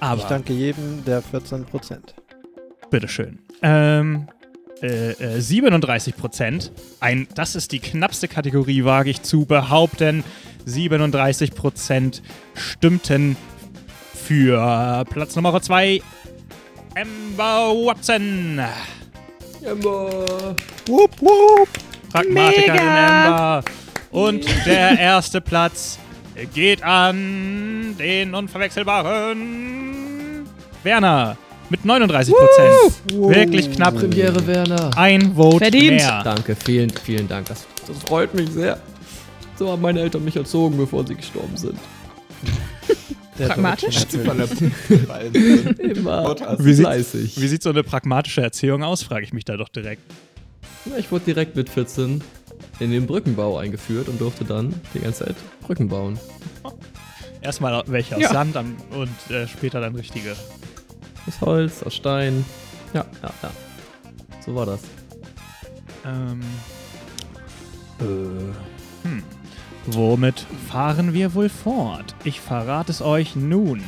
[0.00, 2.14] Aber Ich danke jedem der 14 Prozent.
[2.90, 3.38] Bitteschön.
[3.62, 4.28] Ähm,
[4.82, 6.72] äh, äh, 37 Prozent.
[7.00, 10.24] Ein, das ist die knappste Kategorie, wage ich zu behaupten.
[10.66, 12.22] 37 Prozent
[12.54, 13.36] stimmten
[14.14, 16.00] für Platz Nummer 2.
[16.96, 18.60] Amber Watson.
[19.62, 20.54] Emma.
[20.86, 21.68] Wupp, wupp.
[22.10, 23.58] Pragmatikerin Mega.
[23.58, 23.70] Amber.
[24.10, 25.98] Und der erste Platz
[26.52, 30.48] geht an den unverwechselbaren
[30.82, 31.36] Werner
[31.70, 32.92] mit 39 Prozent.
[33.34, 33.96] Wirklich knapp.
[33.96, 34.90] Premiere Werner.
[34.96, 35.96] Ein Vote Verdient.
[35.96, 36.22] mehr.
[36.22, 37.46] Danke, vielen, vielen Dank.
[37.48, 38.78] Das, das freut mich sehr.
[39.56, 41.78] So haben meine Eltern mich erzogen, bevor sie gestorben sind.
[43.38, 44.04] Der Pragmatisch?
[45.78, 46.36] Immer.
[46.58, 47.40] Wie sieht- fleißig.
[47.40, 50.02] Wie sieht so eine pragmatische Erziehung aus, frage ich mich da doch direkt.
[50.84, 52.22] Ja, ich wurde direkt mit 14
[52.78, 56.18] in den Brückenbau eingeführt und durfte dann die ganze Zeit Brücken bauen.
[57.40, 58.32] Erstmal welche aus Ja.
[58.32, 60.36] Sand dann, und äh, später dann richtige.
[61.26, 62.44] Aus Holz, aus Stein.
[62.92, 63.50] Ja, ja, ja.
[64.44, 64.80] So war das.
[66.04, 66.40] Ähm,
[68.00, 69.22] äh, hm.
[69.86, 72.14] Womit fahren wir wohl fort?
[72.24, 73.82] Ich verrate es euch nun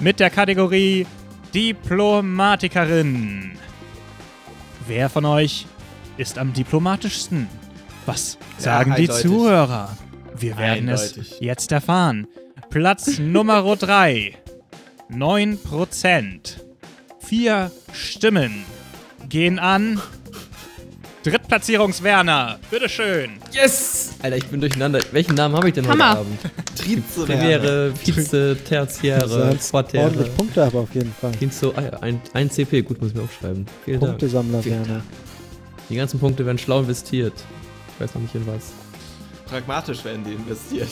[0.00, 1.06] mit der Kategorie
[1.54, 3.52] Diplomatikerin.
[4.86, 5.66] Wer von euch
[6.16, 7.48] ist am diplomatischsten?
[8.06, 9.22] Was sagen die eindeutig.
[9.22, 9.96] Zuhörer?
[10.36, 11.32] Wir werden Eindeutig.
[11.32, 12.26] es jetzt erfahren.
[12.70, 14.34] Platz Nummer 3.
[15.10, 16.61] 9%.
[17.32, 18.66] Vier Stimmen
[19.30, 19.98] gehen an
[21.22, 22.58] Drittplatzierungswerner.
[22.70, 23.30] Bitteschön.
[23.50, 24.16] Yes!
[24.20, 25.00] Alter, ich bin durcheinander.
[25.12, 26.10] Welchen Namen habe ich denn Hammer.
[26.10, 26.40] heute Abend?
[26.76, 27.26] Triebwerner.
[27.26, 30.04] Premiere, Vize, Tertiäre, Quartäre.
[30.04, 31.32] ordentlich Punkte haben auf jeden Fall.
[31.32, 33.64] Quinto, ah ein, ein CP, gut, muss ich mir aufschreiben.
[33.86, 34.10] Vielen Dank.
[34.12, 35.02] Punktesammler, Vielen Werner.
[35.88, 37.32] Die ganzen Punkte werden schlau investiert.
[37.94, 38.72] Ich weiß noch nicht in was.
[39.46, 40.90] Pragmatisch werden die investiert.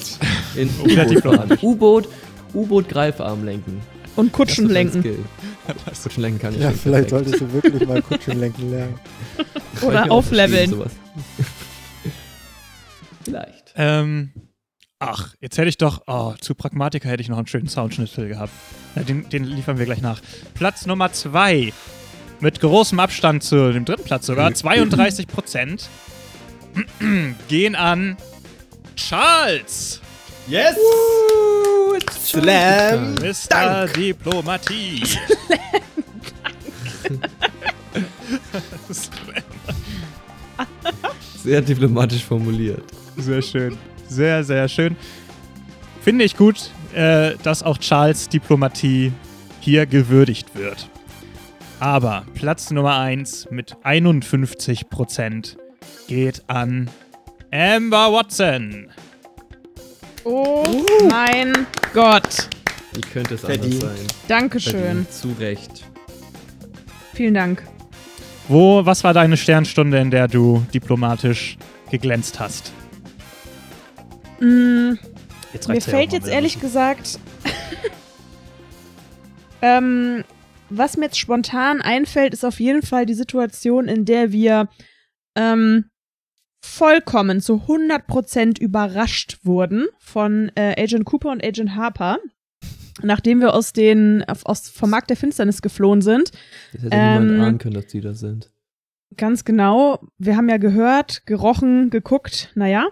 [0.56, 1.62] In U-Boot.
[1.62, 2.08] U-Boot,
[2.54, 3.82] U-Boot Greifarm lenken.
[4.20, 5.02] Und Kutschen lenken.
[6.02, 7.10] Kutschen lenken kann ich Ja, vielleicht perfekt.
[7.10, 8.94] solltest du wirklich mal Kutschenlenken lernen.
[9.36, 10.74] Kann ich Oder aufleveln.
[13.24, 13.74] Vielleicht.
[13.76, 14.32] Ähm,
[14.98, 18.52] ach, jetzt hätte ich doch, oh, zu Pragmatiker hätte ich noch einen schönen Soundschnitzel gehabt.
[18.96, 20.20] Ja, den, den liefern wir gleich nach.
[20.54, 21.72] Platz Nummer 2.
[22.40, 24.52] Mit großem Abstand zu dem dritten Platz sogar.
[24.54, 25.88] 32 Prozent
[27.48, 28.16] gehen an
[28.96, 30.00] Charles.
[30.50, 30.76] Yes!
[32.10, 33.14] Slam!
[33.14, 33.86] Mr.
[33.86, 35.04] Diplomatie.
[41.44, 42.82] Sehr diplomatisch formuliert.
[43.16, 43.78] Sehr schön.
[44.08, 44.96] Sehr, sehr schön.
[46.02, 49.12] Finde ich gut, äh, dass auch Charles Diplomatie
[49.60, 50.88] hier gewürdigt wird.
[51.78, 55.56] Aber Platz Nummer 1 mit 51%
[56.08, 56.90] geht an
[57.52, 58.88] Amber Watson.
[60.24, 60.64] Oh
[61.08, 62.48] mein Gott.
[62.92, 63.82] Wie könnte es Verdient.
[63.82, 64.06] anders sein?
[64.28, 64.74] Dankeschön.
[65.06, 65.12] Verdient.
[65.12, 65.84] Zu Recht.
[67.14, 67.62] Vielen Dank.
[68.48, 71.56] Wo, was war deine Sternstunde, in der du diplomatisch
[71.90, 72.72] geglänzt hast?
[74.40, 74.94] Mm,
[75.52, 77.18] Jetzt Mir fällt jetzt ehrlich gesagt,
[79.62, 80.24] ähm,
[80.68, 84.68] was mir jetzt spontan einfällt, ist auf jeden Fall die Situation, in der wir
[85.34, 85.86] ähm,
[86.60, 92.18] vollkommen zu 100% überrascht wurden von äh, Agent Cooper und Agent Harper,
[93.02, 96.32] nachdem wir aus den aus vom Markt der Finsternis geflohen sind.
[96.72, 98.50] Das hätte Ähm, niemand ahnen können, dass die das sind.
[99.16, 100.00] Ganz genau.
[100.18, 102.86] Wir haben ja gehört, gerochen, geguckt, naja.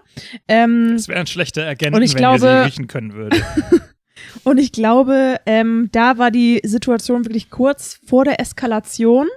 [0.49, 3.41] Ähm, Das wären schlechte Agenten, Und ich wenn wir glaube- sie riechen können würden.
[4.43, 9.27] Und ich glaube, ähm, da war die Situation wirklich kurz vor der Eskalation.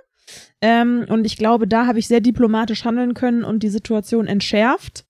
[0.62, 5.04] Ähm, und ich glaube, da habe ich sehr diplomatisch handeln können und die Situation entschärft.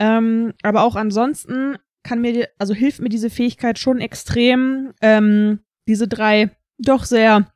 [0.00, 5.60] Ähm, aber auch ansonsten kann mir, die- also hilft mir diese Fähigkeit schon extrem, ähm,
[5.86, 7.52] diese drei doch sehr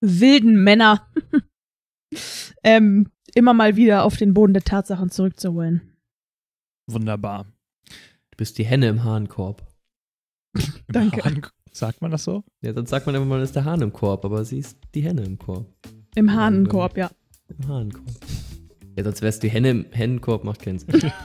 [0.00, 1.06] wilden Männer
[2.64, 5.96] ähm, immer mal wieder auf den Boden der Tatsachen zurückzuholen.
[6.88, 7.46] Wunderbar.
[8.30, 9.66] Du bist die Henne im Hahnkorb.
[10.54, 11.22] Im Danke.
[11.24, 12.42] Hahn, sagt man das so?
[12.62, 15.02] Ja, sonst sagt man immer, man ist der Hahn im Korb, aber sie ist die
[15.02, 15.66] Henne im Korb.
[16.14, 17.10] Im Hahnenkorb, ja.
[17.48, 18.06] Im Hahnenkorb.
[18.96, 21.12] Ja, sonst wär's die Henne im Hennenkorb, macht keinen Sinn.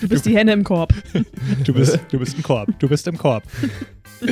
[0.00, 0.94] Du bist die Henne im Korb.
[1.64, 2.70] Du bist, du bist ein Korb.
[2.78, 3.42] Du bist im Korb.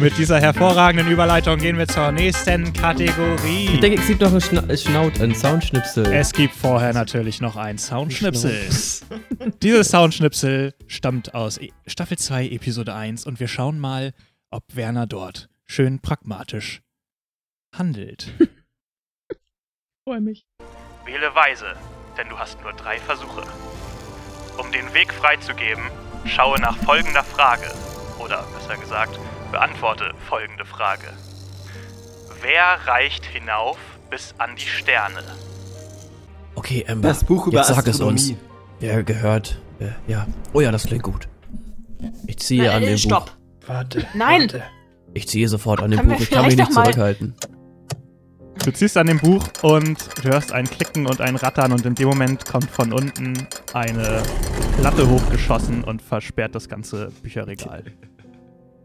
[0.00, 3.68] Mit dieser hervorragenden Überleitung gehen wir zur nächsten Kategorie.
[3.74, 6.06] Ich denke, es gibt noch einen Schna Schnaut, einen Soundschnipsel.
[6.12, 8.54] Es gibt vorher natürlich noch ein Soundschnipsel.
[9.62, 14.12] Dieses Soundschnipsel stammt aus E- Staffel 2, Episode 1 und wir schauen mal,
[14.50, 16.82] ob Werner dort schön pragmatisch
[17.76, 18.32] handelt.
[20.08, 20.46] Freue mich.
[21.04, 21.74] Wähle weise,
[22.16, 23.42] denn du hast nur drei Versuche.
[24.58, 25.84] Um den Weg freizugeben,
[26.26, 27.70] schaue nach folgender Frage.
[28.18, 29.18] Oder besser gesagt,
[29.52, 31.06] beantworte folgende Frage.
[32.42, 33.78] Wer reicht hinauf
[34.10, 35.22] bis an die Sterne?
[36.54, 37.08] Okay, Amber.
[37.08, 38.32] Das Buch über jetzt sag es uns.
[38.80, 39.60] Wer gehört?
[39.78, 40.26] Wer, ja.
[40.52, 41.28] Oh ja, das klingt gut.
[42.26, 43.26] Ich ziehe an Äh, dem stopp.
[43.60, 43.68] Buch.
[43.68, 44.06] Warte.
[44.14, 44.42] Nein.
[44.42, 44.62] Warte.
[45.14, 46.20] Ich ziehe sofort an dem Buch.
[46.20, 47.34] Ich kann mich nicht noch mal- zurückhalten.
[48.64, 51.94] Du ziehst an dem Buch und du hörst ein Klicken und ein Rattern und in
[51.94, 54.22] dem Moment kommt von unten eine
[54.82, 57.84] Latte hochgeschossen und versperrt das ganze Bücherregal.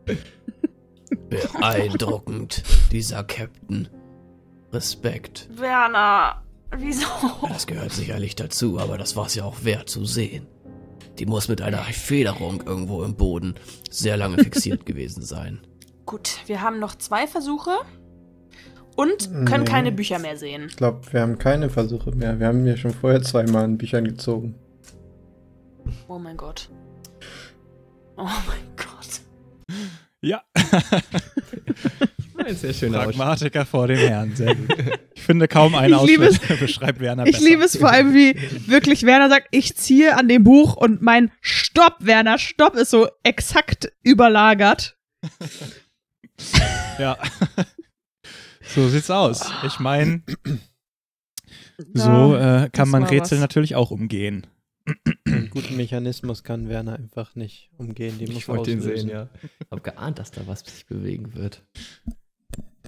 [1.30, 3.90] Beeindruckend, dieser Captain.
[4.72, 5.50] Respekt.
[5.52, 6.44] Werner,
[6.76, 7.08] wieso?
[7.48, 10.48] Das gehört sicherlich dazu, aber das war's ja auch wert zu sehen.
[11.20, 13.54] Die muss mit einer Federung irgendwo im Boden
[13.90, 15.62] sehr lange fixiert gewesen sein.
[16.06, 17.72] Gut, wir haben noch zwei Versuche
[18.96, 19.70] und können Nee.
[19.72, 20.66] keine Bücher mehr sehen.
[20.70, 22.40] Ich glaube, wir haben keine Versuche mehr.
[22.40, 24.56] Wir haben ja schon vorher zweimal an Büchern gezogen.
[26.08, 26.70] Oh mein Gott.
[28.18, 29.22] Oh mein Gott.
[30.22, 30.42] Ja,
[32.38, 33.16] Ein sehr schöner Ausschnitt.
[33.18, 34.74] Pragmatiker vor dem Herrn, sehr gut.
[35.16, 37.46] Ich finde kaum einen Ich liebe Ausschnitt beschreibt Werner Ich besser.
[37.50, 38.36] liebe es vor allem, wie
[38.68, 43.08] wirklich Werner sagt, ich ziehe an dem Buch und mein Stopp, Werner, Stopp ist so
[43.24, 44.98] exakt überlagert.
[47.00, 47.18] Ja.
[48.76, 49.52] so sieht's aus.
[49.66, 50.24] Ich meine,
[51.94, 53.42] so Ja, äh, kann man Rätsel was.
[53.42, 54.48] natürlich auch umgehen.
[55.26, 58.18] Einen guten Mechanismus kann Werner einfach nicht umgehen.
[58.18, 59.30] Den muss Ich wollte ihn sehen, ja.
[59.72, 61.66] Hab geahnt, dass da was sich bewegen wird.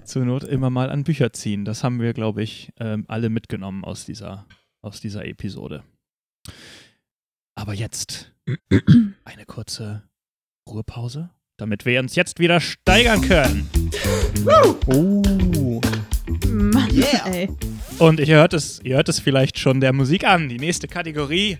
[0.04, 1.64] Zur Not immer mal an Bücher ziehen.
[1.64, 4.46] Das haben wir, glaube ich, ähm, alle mitgenommen aus dieser,
[4.82, 5.84] aus dieser Episode.
[7.54, 8.32] Aber jetzt
[9.24, 10.02] eine kurze
[10.68, 13.68] Ruhepause, damit wir uns jetzt wieder steigern können.
[14.86, 15.80] Oh,
[16.46, 16.90] Mann,
[17.32, 17.48] ey.
[17.98, 20.48] Und ihr hört es, ihr hört es vielleicht schon der Musik an.
[20.50, 21.58] Die nächste Kategorie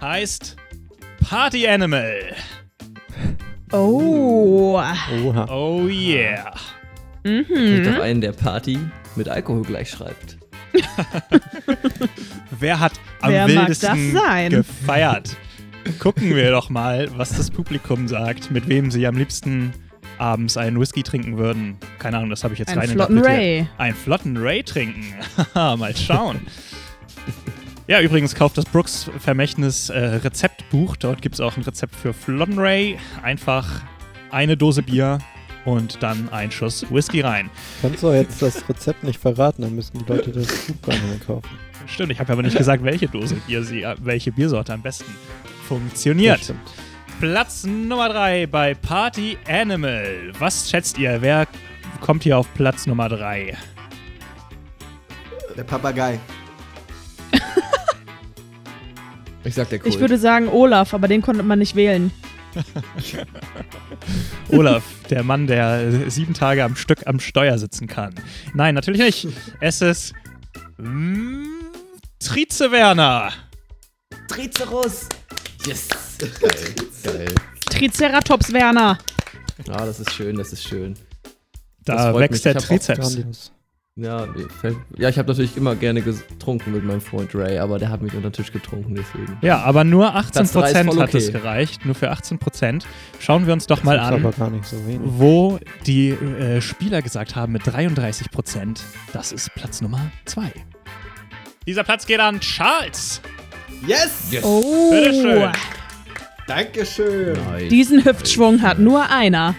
[0.00, 0.56] heißt
[1.20, 2.34] Party Animal.
[3.72, 4.80] Oh.
[5.24, 5.46] oha.
[5.50, 6.54] Oh yeah.
[7.24, 8.00] Kriegt doch Mhm.
[8.00, 8.78] einen, der Party
[9.16, 10.38] mit Alkohol gleich schreibt.
[12.58, 14.50] Wer hat am Wer mag das wildesten sein?
[14.50, 15.36] gefeiert?
[15.98, 19.72] Gucken wir doch mal, was das Publikum sagt, mit wem sie am liebsten
[20.18, 21.76] abends einen Whisky trinken würden.
[21.98, 23.18] Keine Ahnung, das habe ich jetzt Ein rein flotten.
[23.18, 23.66] Ray.
[23.78, 25.04] Einen flotten Ray trinken.
[25.54, 26.40] Haha, mal schauen.
[27.88, 30.96] ja, übrigens kauft das Brooks Vermächtnis äh, Rezeptbuch.
[30.96, 32.98] Dort gibt es auch ein Rezept für flotten Ray.
[33.22, 33.82] Einfach
[34.30, 35.18] eine Dose Bier
[35.64, 37.50] und dann ein Schuss Whisky rein.
[37.80, 41.08] Kannst du jetzt das Rezept nicht verraten, dann müssen die Leute das Buch gar nicht
[41.08, 41.48] mehr kaufen.
[41.86, 45.12] Stimmt, ich habe aber nicht gesagt, welche Dose Bier sie, äh, welche Biersorte am besten
[45.72, 46.54] funktioniert.
[47.18, 50.30] Platz Nummer 3 bei Party Animal.
[50.38, 51.22] Was schätzt ihr?
[51.22, 51.48] Wer
[52.02, 53.56] kommt hier auf Platz Nummer 3?
[55.56, 56.20] Der Papagei.
[59.44, 59.92] Ich sag der Kult.
[59.92, 62.12] Ich würde sagen Olaf, aber den konnte man nicht wählen.
[64.50, 68.14] Olaf, der Mann, der sieben Tage am Stück am Steuer sitzen kann.
[68.54, 69.28] Nein, natürlich nicht.
[69.58, 70.12] Es ist
[70.76, 71.44] mm,
[72.20, 73.32] Trize Werner.
[74.28, 75.08] Tricerus!
[75.66, 75.88] Yes!
[76.18, 77.34] Geil, geil.
[77.70, 78.98] Triceratops Werner.
[79.68, 80.94] Ah, das ist schön, das ist schön.
[81.84, 82.52] Das Da wächst mich.
[82.54, 83.52] der Trizeps.
[83.94, 84.26] Ja,
[84.96, 88.14] ja ich habe natürlich immer gerne getrunken mit meinem Freund Ray, aber der hat mich
[88.14, 89.36] unter den Tisch getrunken, deswegen.
[89.42, 91.84] Ja, aber nur 18% Platz drei ist voll hat es gereicht.
[91.84, 92.84] Nur für 18%.
[93.20, 94.20] Schauen wir uns doch mal Das ist an.
[94.24, 95.00] aber gar nicht so wenig.
[95.04, 100.50] wo die äh, Spieler gesagt haben mit 33 Prozent, das ist Platz Nummer 2.
[101.66, 103.20] Dieser Platz geht an Charles.
[103.86, 104.30] Yes!
[104.42, 104.90] Oh.
[104.90, 105.52] Bitteschön.
[106.46, 107.32] Dankeschön.
[107.32, 107.68] Nice.
[107.68, 109.54] Diesen Hüftschwung hat nur einer.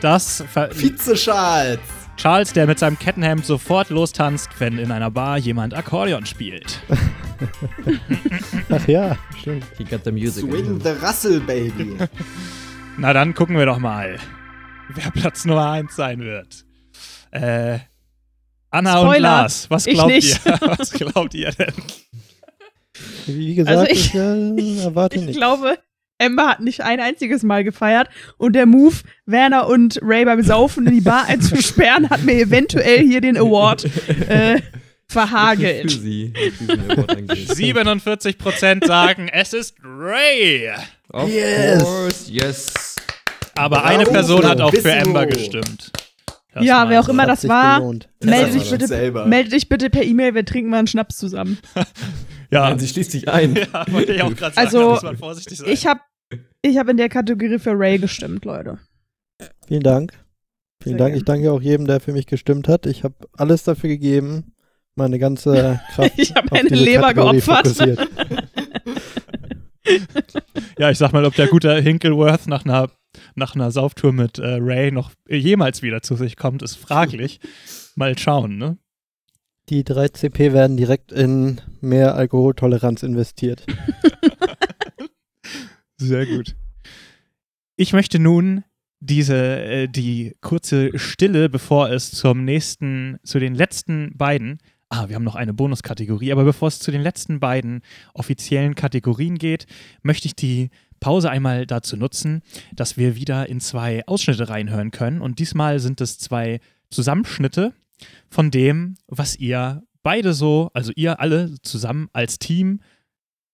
[0.00, 1.80] Das Vize-Charles.
[2.16, 6.80] Charles, der mit seinem Kettenhemd sofort lostanzt, wenn in einer Bar jemand Akkordeon spielt.
[8.70, 9.64] Ach ja, stimmt.
[9.76, 10.44] He got the music.
[10.44, 11.96] in Swing the Russell, Baby.
[12.96, 14.18] Na dann gucken wir doch mal,
[14.88, 16.64] wer Platz Nummer 1 sein wird.
[17.30, 17.80] Äh,
[18.70, 20.40] Anna und Spoiler, Lars, was ich glaubt nicht.
[20.46, 20.58] ihr?
[20.78, 21.74] Was glaubt ihr denn?
[23.26, 25.36] Wie gesagt, Also ich- ich, äh, erwarte Ich nichts.
[25.38, 25.78] glaube,
[26.18, 28.94] Ember hat nicht ein einziges Mal gefeiert und der Move,
[29.26, 33.84] Werner und Ray beim Saufen in die Bar einzusperren, hat mir eventuell hier den Award
[33.84, 34.62] äh, Für
[35.08, 35.90] verhagelt.
[35.90, 37.50] sie, was diesen Award angeht.
[37.50, 40.70] 47% sagen, es ist Ray.
[41.12, 41.82] Of Yes.
[41.84, 42.96] course, yes.
[43.54, 44.90] Aber Bravo, eine Person hat auch für.
[44.92, 45.92] Ember gestimmt.
[46.52, 47.80] Das Ja, wer auch immer das war,
[48.22, 51.58] melde dich, bitte, melde dich bitte per E-Mail, wir trinken mal einen Schnaps zusammen.
[52.50, 53.54] Ja, Nein, sie schließt sich ein.
[53.72, 55.68] ja wollte ich auch gerade sagen, Also, da muss man vorsichtig sein.
[55.70, 56.00] Ich habe
[56.62, 58.78] ich hab in der Kategorie für Ray gestimmt, Leute.
[59.68, 60.12] Vielen Dank.
[60.82, 61.12] Vielen Sehr Dank.
[61.12, 61.18] gern.
[61.18, 62.86] Ich danke auch jedem, der für mich gestimmt hat.
[62.86, 64.54] Ich habe alles dafür gegeben,
[64.94, 67.66] meine ganze Kraft Ich hab auf meine diese Leber Kategorie geopfert.
[67.68, 68.08] fokussiert.
[70.78, 72.90] Ja, ich sag mal, ob der gute Hinkleworth nach einer,
[73.34, 77.40] nach einer Sauftour mit äh, Ray noch jemals wieder zu sich kommt, ist fraglich.
[77.94, 78.78] Mal schauen, ne?
[79.68, 83.66] Die 3 CP werden direkt in mehr Alkoholtoleranz investiert.
[85.96, 86.54] Sehr gut.
[87.74, 88.62] Ich möchte nun
[89.00, 95.16] diese, äh, die kurze Stille, bevor es zum nächsten, zu den letzten beiden, ah, wir
[95.16, 97.82] haben noch eine Bonuskategorie, aber bevor es zu den letzten beiden
[98.14, 99.66] offiziellen Kategorien geht,
[100.02, 105.20] möchte ich die Pause einmal dazu nutzen, dass wir wieder in zwei Ausschnitte reinhören können.
[105.20, 107.74] Und diesmal sind es zwei Zusammenschnitte
[108.30, 112.80] von dem, was ihr beide so, also ihr alle zusammen als Team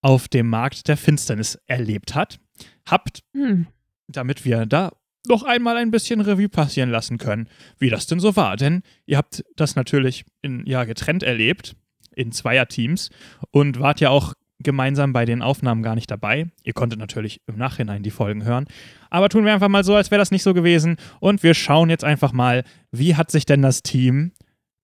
[0.01, 2.39] auf dem Markt der Finsternis erlebt hat,
[2.87, 3.67] habt, Hm.
[4.07, 4.91] damit wir da
[5.27, 7.47] noch einmal ein bisschen Revue passieren lassen können,
[7.79, 8.57] wie das denn so war.
[8.57, 11.75] Denn ihr habt das natürlich in, ja, getrennt erlebt,
[12.15, 13.09] in Zweierteams,
[13.51, 16.47] und wart ja auch gemeinsam bei den Aufnahmen gar nicht dabei.
[16.63, 18.65] Ihr konntet natürlich im Nachhinein die Folgen hören.
[19.09, 20.97] Aber tun wir einfach mal so, als wäre das nicht so gewesen.
[21.19, 24.31] Und wir schauen jetzt einfach mal, wie hat sich denn das Team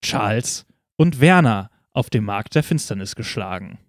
[0.01, 0.65] Charles
[0.97, 3.79] und Werner auf dem Markt der Finsternis geschlagen.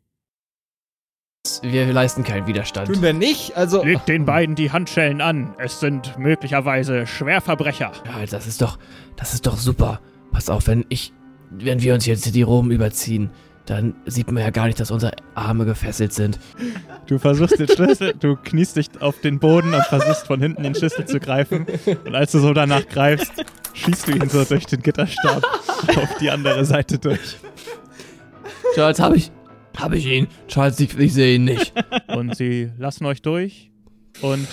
[1.63, 2.89] Wir leisten keinen Widerstand.
[2.89, 3.57] Tun wir nicht?
[3.57, 3.83] Also.
[3.83, 5.55] Legt den beiden die Handschellen an.
[5.59, 7.93] Es sind möglicherweise Schwerverbrecher.
[8.05, 8.79] Ja, das ist doch,
[9.17, 10.01] das ist doch super.
[10.33, 11.13] Pass auf, wenn ich,
[11.51, 13.31] wenn wir uns jetzt die Roben überziehen,
[13.67, 16.39] dann sieht man ja gar nicht, dass unsere Arme gefesselt sind.
[17.07, 20.75] Du versuchst den Schlüssel, du kniest dich auf den Boden und versuchst von hinten den
[20.75, 21.67] Schlüssel zu greifen.
[22.05, 23.33] Und als du so danach greifst,
[23.75, 25.45] schießt du ihn so durch den Gitterstab
[25.97, 27.37] auf die andere Seite durch.
[28.75, 29.31] Charles, hab ich,
[29.77, 30.29] hab ich ihn.
[30.49, 31.73] Charles, ich, ich sehe ihn nicht.
[32.09, 33.71] Und sie lassen euch durch
[34.21, 34.47] und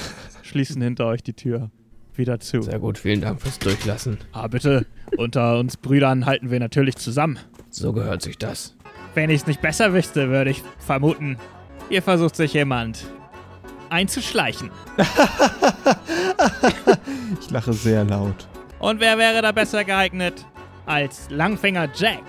[0.43, 1.71] schließen hinter euch die Tür
[2.15, 2.61] wieder zu.
[2.61, 4.17] Sehr gut, vielen Dank fürs Durchlassen.
[4.31, 4.85] Ah, bitte,
[5.17, 7.39] unter uns Brüdern halten wir natürlich zusammen.
[7.69, 8.76] So gehört sich das.
[9.17, 11.39] Wenn ich es nicht besser wüsste, würde ich vermuten,
[11.89, 13.07] hier versucht sich jemand
[13.89, 14.69] einzuschleichen.
[17.41, 18.47] Ich lache sehr laut.
[18.77, 20.45] Und wer wäre da besser geeignet
[20.85, 22.21] als Langfinger Jack?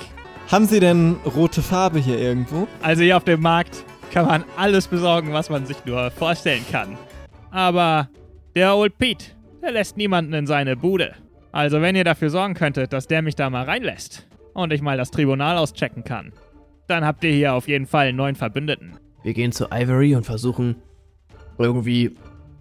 [0.51, 2.67] Haben Sie denn rote Farbe hier irgendwo?
[2.81, 6.97] Also hier auf dem Markt kann man alles besorgen, was man sich nur vorstellen kann.
[7.51, 8.09] Aber
[8.57, 9.27] der Old Pete,
[9.61, 11.15] der lässt niemanden in seine Bude.
[11.53, 14.97] Also wenn ihr dafür sorgen könntet, dass der mich da mal reinlässt und ich mal
[14.97, 16.33] das Tribunal auschecken kann,
[16.89, 18.99] dann habt ihr hier auf jeden Fall einen neuen Verbündeten.
[19.23, 20.77] Wir gehen zu Ivory und versuchen
[21.59, 22.13] irgendwie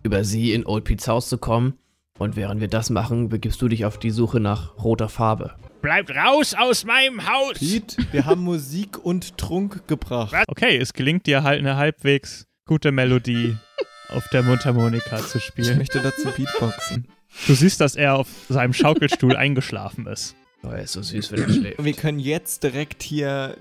[0.04, 1.74] über sie in Old Pete's Haus zu kommen.
[2.18, 5.54] Und während wir das machen, begibst du dich auf die Suche nach roter Farbe.
[5.84, 7.60] Bleibt raus aus meinem Haus!
[7.60, 10.36] Pete, wir haben Musik und Trunk gebracht.
[10.48, 13.56] Okay, es gelingt dir halt eine halbwegs gute Melodie
[14.10, 15.78] auf der Mundharmonika zu Ich spielen.
[15.78, 17.08] möchte dazu Beatboxen.
[17.46, 20.36] Du siehst, dass er auf seinem Schaukelstuhl eingeschlafen ist.
[20.63, 21.84] Oh, er ist so süß, wenn er schläft.
[21.84, 23.56] Wir können jetzt direkt hier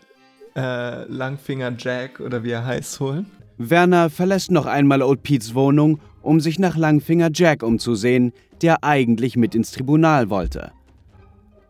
[0.57, 3.27] äh, Langfinger Jack oder wie er heißt holen.
[3.59, 9.37] Werner verlässt noch einmal Old Pete's Wohnung, um sich nach Langfinger Jack umzusehen, der eigentlich
[9.37, 10.73] mit ins Tribunal wollte.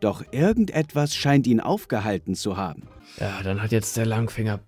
[0.01, 2.83] Doch irgendetwas scheint ihn aufgehalten zu haben.
[3.19, 4.61] Ja, dann hat jetzt der Langfinger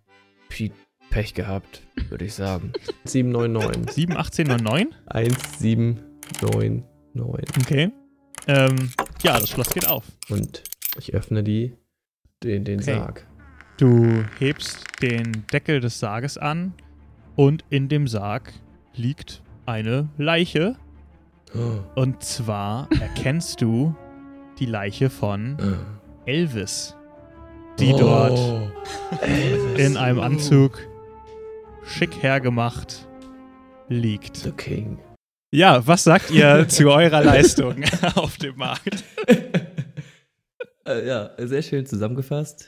[0.48, 0.74] Pete
[1.10, 2.72] Pech gehabt, würde ich sagen.
[3.04, 3.94] 799.
[3.94, 4.88] 7, 18 und 9?
[5.06, 6.84] 1799.
[7.62, 7.90] Okay.
[8.46, 8.90] Ähm,
[9.22, 10.04] ja, das Schloss geht auf.
[10.28, 10.62] Und
[10.98, 11.74] ich öffne die,
[12.42, 12.94] den, den Okay.
[12.94, 13.26] Sarg.
[13.78, 16.74] Du hebst den Deckel des Sarges an
[17.36, 18.52] und in dem Sarg
[18.94, 20.76] liegt eine Leiche.
[21.94, 23.94] Und zwar erkennst du
[24.58, 25.56] die Leiche von
[26.26, 26.96] Elvis,
[27.78, 27.98] die Oh.
[27.98, 28.72] dort
[29.78, 30.80] in einem Anzug
[31.86, 33.06] schick hergemacht
[33.88, 34.36] liegt.
[34.38, 34.98] The King.
[35.50, 37.84] Ja, was sagt ihr zu eurer Leistung
[38.16, 39.04] auf dem Markt?
[40.86, 42.66] Äh, ja, sehr schön zusammengefasst.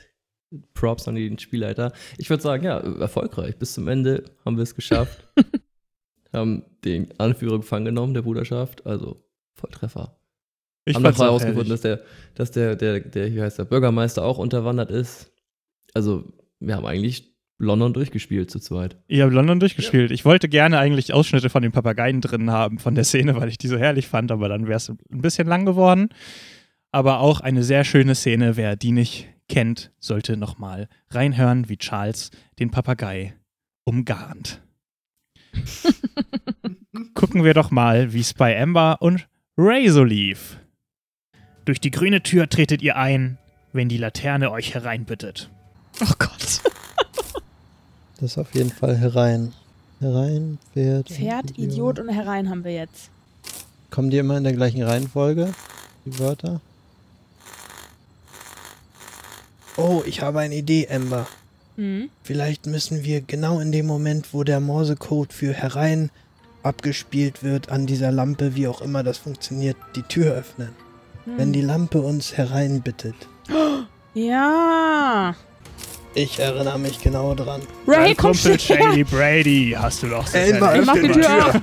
[0.73, 1.93] Props an den Spielleiter.
[2.17, 3.57] Ich würde sagen, ja, erfolgreich.
[3.57, 5.27] Bis zum Ende haben wir es geschafft.
[6.33, 8.85] haben den Anführer gefangen genommen, der Bruderschaft.
[8.85, 9.23] Also
[9.53, 10.17] Volltreffer.
[10.85, 12.01] Ich fand's auch herausgefunden, dass der,
[12.33, 15.31] dass der, der, der, wie heißt der, Bürgermeister auch unterwandert ist.
[15.93, 16.23] Also,
[16.59, 18.97] wir haben eigentlich London durchgespielt zu zweit.
[19.07, 20.09] Ihr habt London durchgespielt.
[20.09, 23.59] Ich wollte gerne eigentlich Ausschnitte von den Papageien drin haben, von der Szene, weil ich
[23.59, 26.09] die so herrlich fand, aber dann wäre es ein bisschen lang geworden.
[26.91, 28.57] Aber auch eine sehr schöne Szene.
[28.57, 33.33] Wer die nicht kennt, sollte nochmal reinhören, wie Charles den Papagei
[33.83, 34.61] umgarnt.
[37.15, 39.27] Gucken wir doch mal, wie es bei Amber und
[39.57, 40.57] Ray so lief.
[41.65, 43.37] Durch die grüne Tür tretet ihr ein,
[43.73, 45.49] wenn die Laterne euch hereinbittet.
[46.01, 46.61] Oh Gott.
[48.19, 49.51] Das ist auf jeden Fall herein.
[49.99, 51.09] Herein, Pferd.
[51.09, 53.09] Pferd, Idiot und herein haben wir jetzt.
[53.89, 55.51] Kommen die immer in der gleichen Reihenfolge,
[56.05, 56.61] die Wörter?
[59.77, 61.27] Oh, ich habe eine Idee, Amber.
[61.77, 62.09] Mhm.
[62.23, 66.09] Vielleicht müssen wir genau in dem Moment, wo der Morsecode für herein
[66.63, 70.69] abgespielt wird, an dieser Lampe, wie auch immer das funktioniert, die Tür öffnen.
[71.25, 73.15] Wenn die Lampe uns hereinbittet.
[74.13, 75.33] Ja.
[76.15, 77.61] Ich erinnere mich genau dran.
[77.87, 78.77] Ray, Dein komm Kumpel schnell.
[78.83, 81.55] Shady Brady hast du doch so Elmar, Ich mach die Tür auf.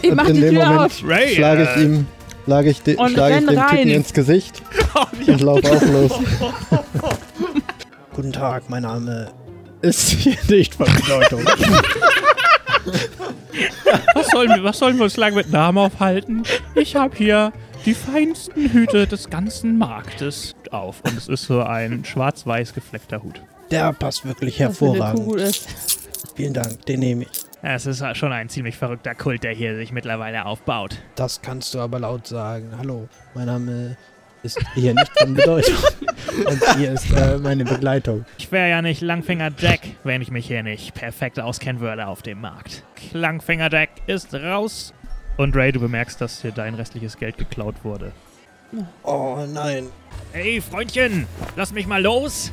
[0.00, 1.02] Ich mach die Tür Moment auf.
[1.04, 2.06] Ray, schlage ich äh, ihm,
[2.46, 3.88] schlage ich, de, schlage ich dem Typen rein.
[3.90, 4.62] ins Gesicht
[5.26, 6.12] und laufe auch los.
[8.14, 9.32] Guten Tag, mein Name
[9.82, 11.44] ist hier nicht von Bedeutung.
[14.14, 16.44] Was sollen, wir, was sollen wir uns lange mit Namen aufhalten?
[16.76, 17.52] Ich habe hier
[17.84, 21.02] die feinsten Hüte des ganzen Marktes auf.
[21.04, 23.42] Und es ist so ein schwarz-weiß gefleckter Hut.
[23.72, 25.66] Der passt wirklich Was für eine hervorragend.
[26.36, 27.30] Vielen Dank, den nehme ich.
[27.62, 30.98] Es ist schon ein ziemlich verrückter Kult, der hier sich mittlerweile aufbaut.
[31.16, 32.74] Das kannst du aber laut sagen.
[32.78, 33.96] Hallo, mein Name
[34.44, 35.74] ist hier nicht von Bedeutung.
[36.46, 38.24] Und hier ist äh, meine Begleitung.
[38.38, 42.22] Ich wäre ja nicht Langfinger Jack, wenn ich mich hier nicht perfekt auskennen würde auf
[42.22, 42.82] dem Markt.
[43.12, 44.92] Langfinger Jack ist raus.
[45.36, 48.12] Und Ray, du bemerkst, dass dir dein restliches Geld geklaut wurde.
[49.02, 49.86] Oh nein.
[50.32, 51.26] Hey, Freundchen,
[51.56, 52.52] lass mich mal los.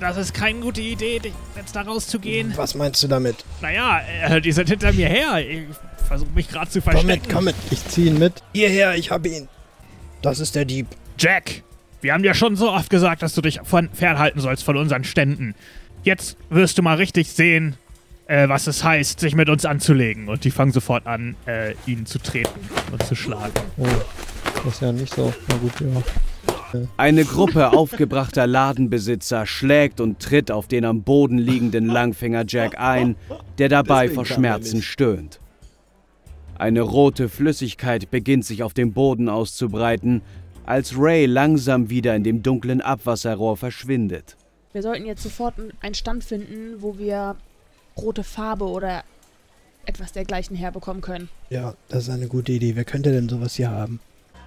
[0.00, 2.52] Das ist keine gute Idee, dich jetzt da rauszugehen.
[2.56, 3.44] Was meinst du damit?
[3.62, 5.38] Naja, äh, die sind hinter mir her.
[5.40, 5.62] Ich
[6.06, 7.22] versuche mich gerade zu Komm verstecken.
[7.26, 7.56] mit, komm mit.
[7.70, 8.42] Ich zieh ihn mit.
[8.52, 9.48] Hierher, ich hab ihn.
[10.22, 10.86] Das ist der Dieb.
[11.18, 11.62] Jack,
[12.02, 15.04] wir haben dir schon so oft gesagt, dass du dich von fernhalten sollst von unseren
[15.04, 15.54] Ständen.
[16.02, 17.76] Jetzt wirst du mal richtig sehen,
[18.26, 20.28] äh, was es heißt, sich mit uns anzulegen.
[20.28, 22.60] Und die fangen sofort an, äh, ihn zu treten
[22.92, 23.54] und zu schlagen.
[23.78, 23.86] Oh,
[24.64, 25.32] das ist ja nicht so.
[25.48, 26.02] Na gut, ja.
[26.98, 33.16] Eine Gruppe aufgebrachter Ladenbesitzer schlägt und tritt auf den am Boden liegenden Langfinger Jack ein,
[33.56, 35.40] der dabei Deswegen vor er Schmerzen stöhnt.
[36.58, 40.22] Eine rote Flüssigkeit beginnt sich auf dem Boden auszubreiten,
[40.66, 44.36] als Ray langsam wieder in dem dunklen Abwasserrohr verschwindet.
[44.72, 47.36] Wir sollten jetzt sofort einen Stand finden, wo wir
[47.96, 49.04] rote Farbe oder
[49.86, 51.28] etwas dergleichen herbekommen können.
[51.48, 52.74] Ja, das ist eine gute Idee.
[52.76, 54.00] Wer könnte denn sowas hier haben?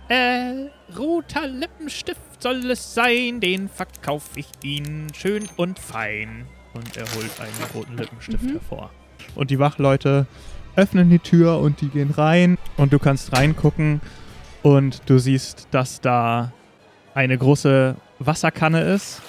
[0.10, 0.68] Äh,
[0.98, 6.46] roter Lippenstift soll es sein, den verkaufe ich Ihnen schön und fein.
[6.74, 8.50] Und er holt einen roten Lippenstift Mhm.
[8.52, 8.92] hervor.
[9.36, 10.26] Und die Wachleute
[10.76, 12.58] öffnen die Tür und die gehen rein.
[12.78, 14.02] Und du kannst reingucken
[14.64, 16.52] und du siehst, dass da
[17.14, 19.22] eine große Wasserkanne ist.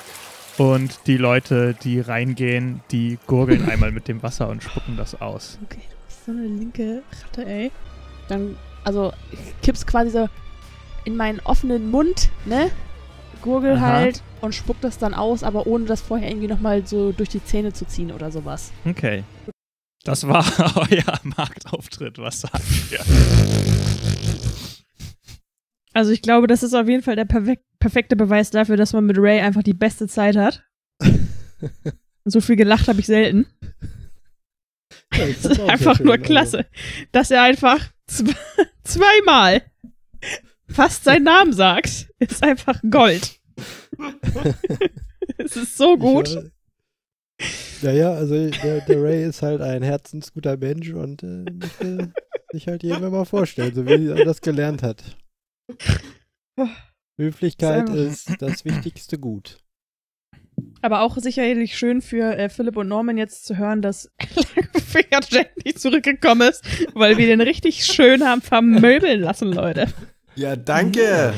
[0.59, 5.59] Und die Leute, die reingehen, die gurgeln einmal mit dem Wasser und spucken das aus.
[5.65, 7.71] Okay, du bist so eine linke Ratte, ey.
[8.29, 10.29] Dann, also, ich kipp's quasi so
[11.05, 12.71] in meinen offenen Mund, ne?
[13.41, 13.87] Gurgel Aha.
[13.87, 17.43] halt und spuck das dann aus, aber ohne das vorher irgendwie nochmal so durch die
[17.43, 18.71] Zähne zu ziehen oder sowas.
[18.85, 19.25] Okay.
[20.05, 20.45] Das war
[20.91, 22.19] euer Marktauftritt.
[22.19, 23.01] Was sagt ihr?
[25.93, 29.07] Also ich glaube, das ist auf jeden Fall der perfek perfekte Beweis dafür, dass man
[29.07, 30.63] mit Ray einfach die beste Zeit hat.
[32.25, 33.47] so viel gelacht habe ich selten.
[35.15, 36.25] Ja, Das ist einfach schön, nur also.
[36.25, 36.67] klasse,
[37.11, 38.33] dass er einfach zw
[38.85, 39.63] zweimal
[40.69, 42.09] fast seinen Namen sagt.
[42.19, 43.41] Ist einfach Gold.
[45.39, 46.29] es ist so gut.
[46.29, 46.51] Ich, äh,
[47.87, 52.13] ja, ja, also der, der Ray ist halt ein herzensguter Mensch und äh, möchte
[52.53, 55.03] sich halt jedem mal vorstellen, so wie er das gelernt hat.
[57.19, 59.59] Höflichkeit Ist das wichtigste Gut.
[60.83, 64.11] Aber auch sicherlich schön für äh, Philipp und Norman jetzt zu hören, dass
[64.87, 66.65] Finger Jack nicht zurückgekommen ist,
[66.95, 69.89] weil wir den richtig schön haben vermöbeln lassen, Leute.
[70.35, 71.35] Ja, danke.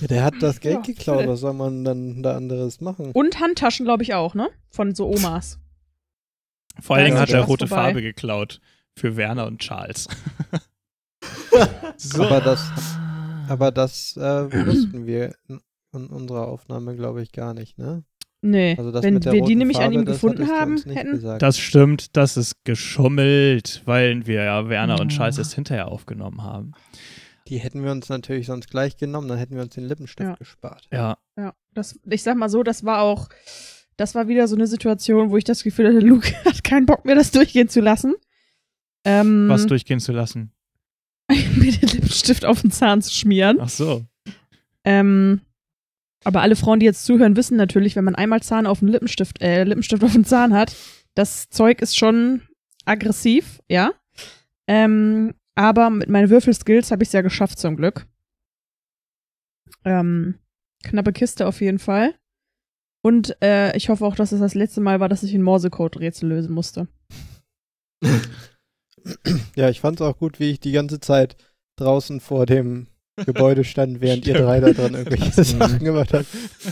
[0.00, 3.12] Ja, der hat das Geld Ja, geklaut, was soll man dann da anderes machen?
[3.12, 4.48] Und Handtaschen, glaube ich, auch, ne?
[4.70, 5.58] Von so Omas.
[6.80, 7.84] Vor allen Dingen hat er rote vorbei.
[7.84, 8.60] Farbe geklaut
[8.96, 10.08] für Werner und Charles.
[11.96, 12.24] so.
[12.24, 12.70] Aber das,
[13.50, 15.60] aber das äh, wussten wir in,
[15.92, 18.04] in unserer Aufnahme, glaube ich, gar nicht, ne?
[18.42, 20.78] Nee, Also das wenn mit der wir die nämlich an Farbe, ihm das gefunden haben
[20.78, 21.10] hätten.
[21.12, 21.42] gesagt.
[21.42, 25.18] Das stimmt, das ist geschummelt, weil wir ja Werner und Ja.
[25.18, 26.72] Charles erst hinterher aufgenommen haben.
[27.48, 30.36] Die hätten wir uns natürlich sonst gleich genommen, dann hätten wir uns den Lippenstift Ja.
[30.36, 30.88] gespart.
[30.92, 33.28] Ja, Ja, das, ich sag mal so, das war auch
[33.96, 37.04] Das war wieder so eine Situation, wo ich das Gefühl hatte, Luke hat keinen Bock
[37.04, 38.14] mehr, das durchgehen zu lassen.
[39.04, 40.52] Ähm, Was durchgehen zu lassen.
[41.56, 43.58] mir den Lippenstift auf den Zahn zu schmieren.
[43.60, 44.04] Ach so.
[44.84, 45.40] Ähm,
[46.24, 49.40] aber alle Frauen, die jetzt zuhören, wissen natürlich, wenn man einmal Zahn auf den Lippenstift,
[49.40, 50.74] äh, Lippenstift auf den Zahn hat,
[51.14, 52.42] das Zeug ist schon
[52.84, 53.92] aggressiv, ja.
[54.66, 58.06] Ähm, aber mit meinen Würfelskills habe ich es ja geschafft zum Glück.
[59.84, 60.38] Ähm,
[60.84, 62.14] knappe Kiste auf jeden Fall.
[63.02, 66.28] Und äh, ich hoffe auch, dass es das letzte Mal war, dass ich ein Morsecode-Rätsel
[66.28, 66.88] lösen musste.
[69.56, 71.36] Ja, ich fand es auch gut, wie ich die ganze Zeit
[71.76, 72.86] draußen vor dem
[73.26, 76.26] Gebäude stand, während ihr drei da dran irgendwelche Sachen gemacht habt.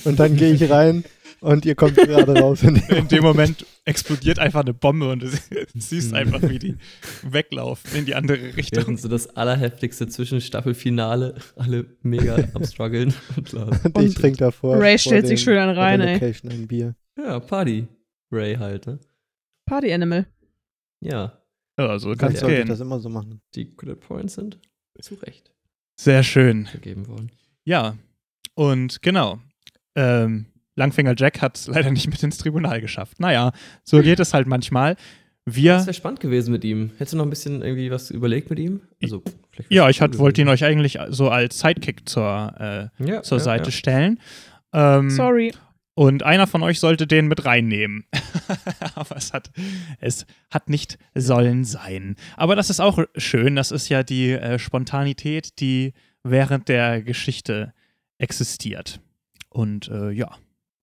[0.05, 1.05] Und dann gehe ich rein
[1.41, 2.63] und ihr kommt gerade raus.
[2.63, 5.29] In dem, In dem Moment explodiert einfach eine Bombe und du
[5.75, 6.17] siehst Mhm.
[6.17, 6.77] einfach, wie die
[7.23, 8.97] weglaufen in die andere Wir hatten Richtung.
[8.97, 11.35] so das allerheftigste Zwischenstaffelfinale.
[11.57, 13.13] Alle mega am struggeln.
[13.37, 14.79] Und und ich trinke davor.
[14.81, 16.35] Ray stellt sich schön der rein, ey.
[16.49, 16.95] Ein Bier.
[17.19, 17.89] Ja, Party.
[18.33, 18.99] Ray halt, ne?
[19.67, 20.27] Party Animal.
[21.01, 21.38] Ja,
[21.79, 23.41] Ja, so Dann kann es sollte ich das immer so machen.
[23.55, 24.59] die Credit Points sind
[25.01, 25.53] zu Recht
[25.97, 26.67] Sehr schön.
[26.67, 27.31] vergeben worden.
[27.65, 27.97] Ja,
[28.55, 29.39] und genau.
[29.95, 33.21] Ähm, Langfinger Jack hat es leider nicht mit ins Tribunal geschafft.
[33.21, 33.53] Naja,
[33.85, 34.97] so geht es halt manchmal.
[35.45, 36.91] Wir, Das wäre spannend gewesen mit ihm.
[36.99, 38.81] Hättest du noch ein bisschen irgendwie was überlegt mit ihm?
[39.03, 43.23] Also, vielleicht ja, ich hat, wollte ihn euch eigentlich so als Sidekick zur, äh, ja,
[43.23, 43.71] zur ja, Seite ja.
[43.71, 44.21] stellen.
[44.73, 45.53] Ähm, Sorry.
[45.99, 48.05] Und einer von euch sollte den mit reinnehmen.
[48.95, 49.51] Aber es hat,
[49.99, 52.15] es hat nicht sollen sein.
[52.37, 53.57] Aber das ist auch schön.
[53.57, 57.75] Das ist ja die äh, Spontanität, die während der Geschichte
[58.19, 59.01] existiert.
[59.49, 60.37] Und äh, ja,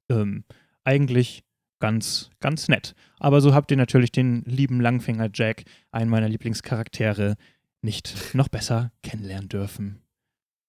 [0.10, 0.44] ähm,
[0.84, 1.46] eigentlich
[1.80, 2.94] ganz, ganz nett.
[3.18, 7.38] Aber so habt ihr natürlich den lieben Langfinger Jack, einen meiner Lieblingscharaktere,
[7.82, 10.05] nicht noch besser kennenlernen dürfen.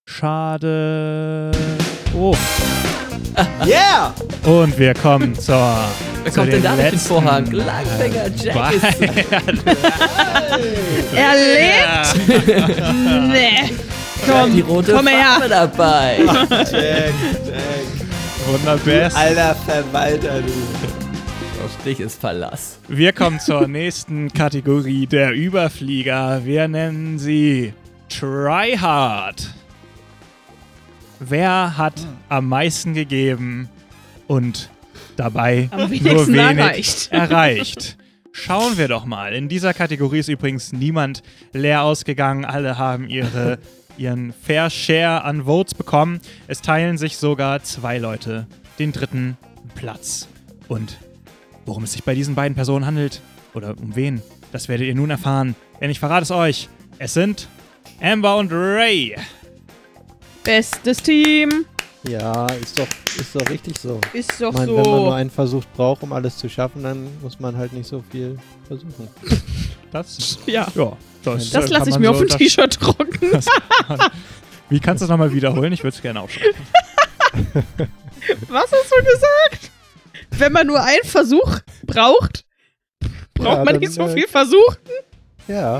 [0.09, 1.51] Schade.
[2.15, 2.35] Oh.
[3.67, 4.15] Yeah!
[4.47, 5.77] Und wir kommen zur.
[6.23, 7.51] Wer zu kommt denn den da den letzten Vorhang?
[7.51, 9.01] Langfinger Jack ist
[11.13, 12.49] Er lebt!
[13.29, 13.75] nee.
[14.27, 15.25] Komm, die rote komm her.
[15.39, 16.19] Farbe dabei.
[16.21, 17.13] Jack, Jack.
[18.47, 19.17] Wunderbest.
[19.17, 20.53] Alter Verwalter, du.
[21.63, 22.79] Auf dich ist Verlass.
[22.89, 26.43] Wir kommen zur nächsten Kategorie der Überflieger.
[26.45, 27.75] Wir nennen sie
[28.09, 29.51] Tryhard.
[31.19, 31.95] Wer hat
[32.29, 33.69] am meisten gegeben
[34.27, 34.71] und
[35.17, 37.09] dabei nur wenig erreicht.
[37.11, 37.97] erreicht?
[38.33, 39.33] Schauen wir doch mal.
[39.33, 41.23] In dieser Kategorie ist übrigens niemand
[41.55, 42.45] leer ausgegangen.
[42.45, 43.59] Alle haben ihre,
[43.97, 46.21] ihren Fair Share an Votes bekommen.
[46.49, 48.47] Es teilen sich sogar zwei Leute
[48.79, 49.39] den dritten
[49.75, 50.29] Platz.
[50.69, 50.99] Und
[51.64, 53.23] worum es sich bei diesen beiden Personen handelt
[53.55, 54.21] oder um wen,
[54.53, 55.57] das werdet ihr nun erfahren.
[55.81, 56.69] Denn ich verrate es euch.
[56.99, 57.49] Es sind
[58.03, 59.17] Amber und Ray.
[60.47, 61.66] Bestes Team.
[62.09, 62.86] Ja, ist doch,
[63.18, 64.01] ist doch richtig so.
[64.12, 65.11] Ist doch Ich meine, wenn man nur so.
[65.11, 69.09] einen Versuch braucht, um alles zu schaffen, dann muss man halt nicht so viel versuchen.
[69.92, 70.66] Das, Ja.
[70.74, 73.18] ja, das, Das lasse ich mir so auf dem T-Shirt drucken.
[73.32, 73.47] das
[74.68, 75.72] Wie kannst du es nochmal wiederholen?
[75.72, 76.55] Ich würde es gerne aufschreiben.
[78.49, 79.70] Was hast du gesagt?
[80.32, 82.44] Wenn man nur einen Versuch braucht,
[83.34, 84.76] braucht Ja, man dann, nicht so äh, viel Versuch.
[85.49, 85.78] Ja.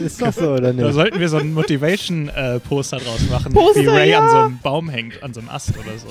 [0.00, 0.94] Ist doch so, oder Da nicht?
[0.94, 4.20] sollten wir so ein Motivation-Poster draus machen, Poster, wie Ray ja.
[4.20, 6.08] an so einem Baum hängt, an so einem Ast oder so.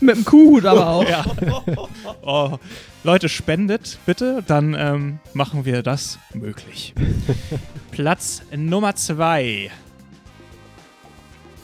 [0.00, 1.08] Mit dem Kuhhut aber auch.
[1.08, 1.24] ja.
[2.22, 2.58] oh.
[3.04, 6.94] Leute, spendet bitte, dann ähm, machen wir das möglich.
[7.90, 9.70] Platz Nummer zwei.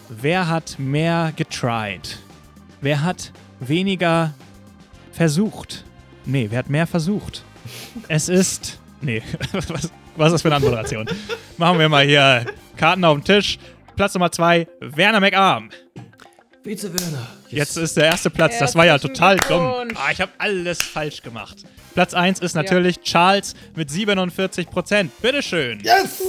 [0.09, 2.19] Wer hat mehr getried?
[2.81, 4.35] Wer hat weniger
[5.13, 5.85] versucht?
[6.27, 7.43] Nee, wer hat mehr versucht?
[8.09, 8.79] Es ist.
[9.01, 11.07] Nee, was, was ist das für eine Anmoderation?
[11.57, 12.47] Machen wir mal hier
[12.77, 13.59] Karten auf den Tisch.
[13.97, 15.71] Platz Nummer zwei, Werner McArm.
[16.65, 17.29] Vize Werner.
[17.51, 18.59] Jetzt ist der erste Platz.
[18.59, 19.89] Das war ja total dumm.
[19.95, 21.59] Ah, ich habe alles falsch gemacht.
[21.93, 25.13] Platz 1 ist natürlich Charles mit 47 Prozent.
[25.23, 25.81] Bitteschön.
[25.85, 26.21] Yes!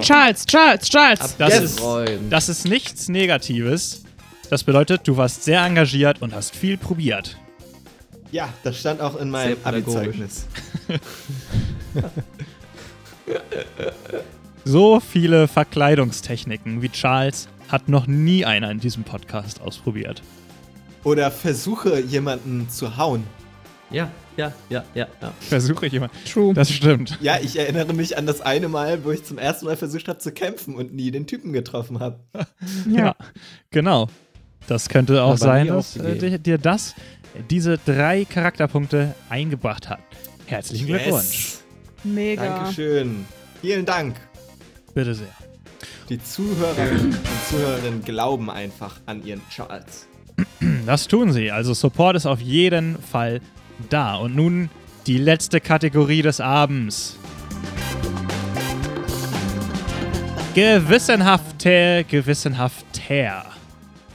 [0.00, 1.36] Charles, Charles, Charles.
[1.36, 1.62] Das, Yes.
[1.64, 1.80] ist,
[2.30, 4.04] das ist nichts Negatives.
[4.50, 7.36] Das bedeutet, du warst sehr engagiert und hast viel probiert.
[8.30, 9.56] Ja, das stand auch in meinem.
[9.64, 10.46] Abi-Zeugnis.
[14.64, 20.22] So viele Verkleidungstechniken wie Charles hat noch nie einer in diesem Podcast ausprobiert.
[21.02, 23.24] Oder versuche jemanden zu hauen.
[23.90, 25.32] Ja, ja, ja, ja, ja.
[25.40, 26.10] Versuche ich immer.
[26.30, 26.54] True.
[26.54, 27.18] Das stimmt.
[27.20, 30.20] Ja, ich erinnere mich an das eine Mal, wo ich zum ersten Mal versucht habe
[30.20, 32.20] zu kämpfen und nie den Typen getroffen habe.
[32.88, 33.16] Ja,
[33.70, 34.08] genau.
[34.68, 36.94] Das könnte auch Aber sein, dass äh, dir, dir das,
[37.50, 39.98] diese drei Charakterpunkte eingebracht hat.
[40.46, 41.61] Herzlichen Glückwunsch.
[42.04, 42.44] Mega.
[42.44, 43.24] Dankeschön.
[43.60, 44.16] Vielen Dank.
[44.94, 45.28] Bitte sehr.
[46.08, 47.16] Die Zuhörer und
[47.48, 50.06] Zuhörerinnen glauben einfach an ihren Charles.
[50.84, 51.50] Das tun sie.
[51.50, 53.40] Also Support ist auf jeden Fall
[53.88, 54.16] da.
[54.16, 54.68] Und nun
[55.06, 57.16] die letzte Kategorie des Abends.
[60.54, 63.51] Gewissenhafte, gewissenhafter.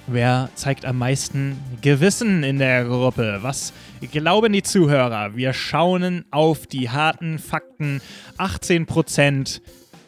[0.10, 3.40] Wer zeigt am meisten Gewissen in der Gruppe?
[3.42, 3.74] Was
[4.14, 5.36] glauben die Zuhörer?
[5.36, 8.02] Wir schauen auf die harten Fakten.
[8.38, 9.60] 18%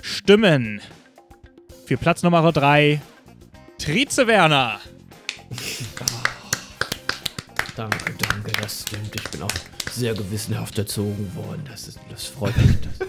[0.02, 0.80] stimmen.
[1.86, 3.02] Für Platz Nummer 3
[3.78, 4.80] Trize Werner.
[7.76, 9.14] Danke, danke, das stimmt.
[9.14, 9.52] Ich bin auch
[9.91, 11.64] sehr gewissenhaft erzogen worden.
[11.70, 12.78] Das, ist, das freut mich.
[12.82, 13.08] Das,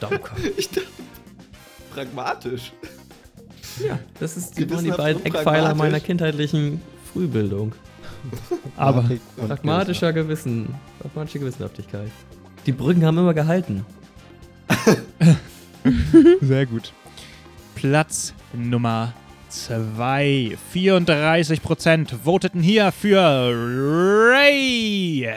[0.00, 0.30] danke.
[0.56, 0.88] Ich dachte,
[1.92, 2.72] pragmatisch.
[3.86, 6.80] Ja, das ist die, waren die beiden Eckpfeiler meiner kindheitlichen
[7.12, 7.74] Frühbildung.
[8.76, 10.74] Aber Pragmatischer Gewissen.
[11.00, 12.10] Pragmatische Gewissenhaftigkeit.
[12.66, 13.84] Die Brücken haben immer gehalten.
[16.40, 16.92] Sehr gut.
[17.74, 19.14] Platz Nummer
[19.48, 20.56] 2.
[20.74, 23.50] 34% voteten hier für
[24.30, 25.28] Ray.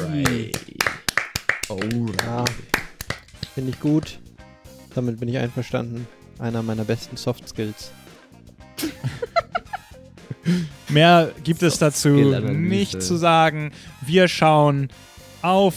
[0.00, 0.52] Ray.
[1.68, 1.78] Oh,
[2.24, 2.44] Ja,
[3.54, 4.18] finde ich gut.
[4.94, 6.06] Damit bin ich einverstanden.
[6.38, 7.90] Einer meiner besten Soft Skills.
[10.88, 13.72] Mehr gibt es dazu nicht zu sagen.
[14.00, 14.88] Wir schauen
[15.42, 15.74] auf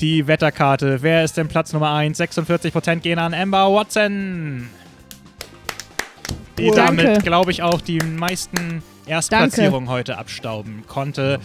[0.00, 1.02] die Wetterkarte.
[1.02, 2.20] Wer ist denn Platz Nummer 1?
[2.20, 4.68] 46% gehen an Amber Watson.
[6.56, 11.38] Die Oh, damit, glaube ich, auch die meisten Erstplatzierungen heute abstauben konnte.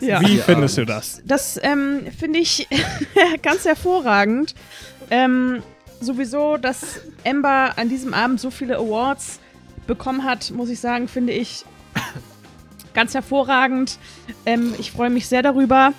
[0.00, 0.20] Ja.
[0.20, 1.22] Wie findest du das?
[1.24, 2.66] Das ähm, finde ich
[3.42, 4.54] ganz hervorragend.
[5.10, 5.62] Ähm,
[6.02, 9.40] sowieso, dass Amber an diesem Abend so viele Awards
[9.86, 11.64] bekommen hat, muss ich sagen, finde ich
[12.94, 13.98] ganz hervorragend.
[14.46, 15.92] Ähm, ich freue mich sehr darüber.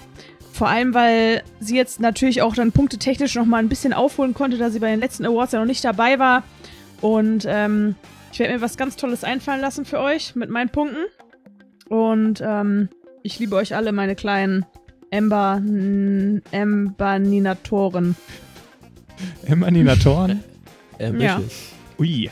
[0.54, 4.58] Vor allem, weil sie jetzt natürlich auch dann punktetechnisch noch mal ein bisschen aufholen konnte,
[4.58, 6.44] da sie bei den letzten Awards ja noch nicht dabei war.
[7.02, 7.96] Und ähm,
[8.32, 11.06] ich werde mir was ganz Tolles einfallen lassen für euch mit meinen Punkten.
[11.90, 12.90] Und ähm,
[13.24, 14.66] ich liebe euch alle, meine kleinen
[15.10, 15.62] Ember
[16.52, 18.16] Emberninatoren.
[19.46, 20.44] Emanatoren?
[21.00, 21.74] Ambitious.
[22.00, 22.30] Ui.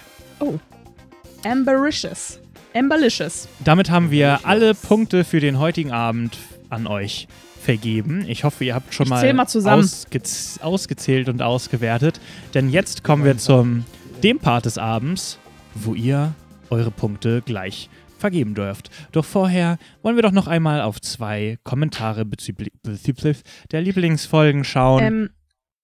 [1.45, 2.39] Ambericious.
[2.73, 3.47] Amberlicious.
[3.63, 6.37] Damit haben wir alle Punkte für den heutigen Abend
[6.69, 7.27] an euch
[7.61, 8.25] vergeben.
[8.27, 9.83] Ich hoffe, ihr habt schon mal, mal zusammen.
[9.83, 12.19] ausgez ausgezählt und ausgewertet.
[12.53, 13.85] Denn jetzt kommen wir zum
[14.23, 15.37] dem Part des Abends,
[15.75, 16.33] wo ihr
[16.69, 18.89] eure Punkte gleich vergeben dürft.
[19.11, 23.41] Doch vorher wollen wir doch noch einmal auf zwei Kommentare bezüglich, bezüglich
[23.71, 25.03] der Lieblingsfolgen schauen.
[25.03, 25.29] Ähm,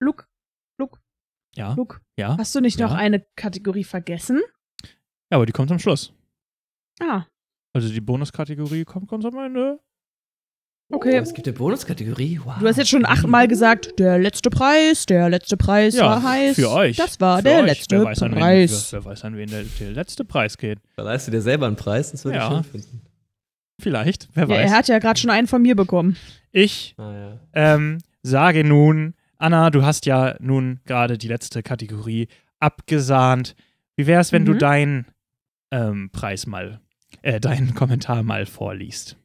[0.00, 0.24] Luke,
[1.58, 2.36] ja, Luke, ja.
[2.38, 2.96] hast du nicht noch Ja.
[2.96, 4.40] eine Kategorie vergessen?
[5.30, 6.12] ja, aber die kommt am Schluss.
[7.00, 7.24] Ah,
[7.74, 9.78] Also die Bonuskategorie kommt ganz am Ende.
[10.90, 11.18] okay.
[11.18, 12.40] Oh, es gibt eine Bonuskategorie.
[12.44, 12.54] Wow.
[12.60, 16.56] Du hast jetzt schon achtmal gesagt, der letzte Preis, der letzte Preis Ja, war heiß.
[16.56, 16.96] für euch.
[16.96, 17.66] Das war Für der euch.
[17.66, 18.92] letzte wer weiß, Preis.
[18.92, 20.78] Wen, wer, wer weiß, an wen der, der letzte Preis geht.
[20.96, 22.48] Da leist du dir selber einen Preis, das würde Ja.
[22.48, 23.02] ich schön finden.
[23.80, 24.70] Vielleicht, wer Ja, weiß.
[24.70, 26.16] er hat ja gerade schon einen von mir bekommen.
[26.50, 27.38] ich Ah, ja.
[27.52, 32.28] ähm, sage nun, Anna, du hast ja nun gerade die letzte Kategorie
[32.58, 33.54] abgesahnt.
[33.96, 34.58] Wie wäre es, wenn du Mhm.
[34.58, 35.06] deinen
[35.70, 36.80] ähm, Preis mal,
[37.22, 39.16] äh, deinen Kommentar mal vorliest?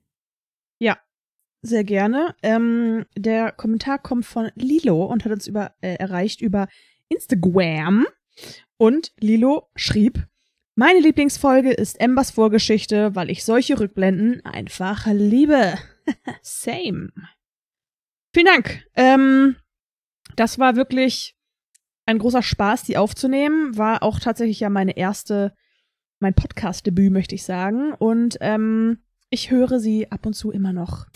[1.66, 2.36] Sehr gerne.
[2.44, 6.68] Ähm, der Kommentar kommt von Lilo und hat uns über, äh, erreicht über
[7.08, 8.06] Instagram.
[8.76, 10.28] Und Lilo schrieb,
[10.76, 15.76] meine Lieblingsfolge ist Embers Vorgeschichte, weil ich solche Rückblenden einfach liebe.
[16.42, 17.14] Same.
[18.34, 18.84] Vielen Dank.
[18.96, 19.56] Ähm,
[20.36, 21.36] das war wirklich
[22.06, 23.78] ein großer Spaß, die aufzunehmen.
[23.78, 25.54] War auch tatsächlich ja meine erste,
[26.20, 27.94] mein Podcast-Debüt, möchte ich sagen.
[27.94, 31.08] Und ähm, ich höre sie ab und zu immer noch.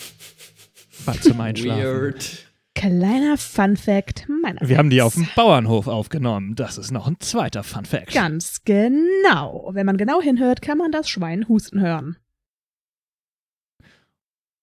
[1.05, 1.83] Mal zum Einschlafen.
[1.83, 2.43] Weird.
[2.73, 6.53] Kleiner Fun Fact meiner Wir haben die auf dem Bauernhof aufgenommen.
[6.53, 8.13] Das ist noch ein zweiter Fun Fact.
[8.13, 9.71] Ganz genau.
[9.73, 12.17] Wenn man genau hinhört, kann man das Schwein husten hören.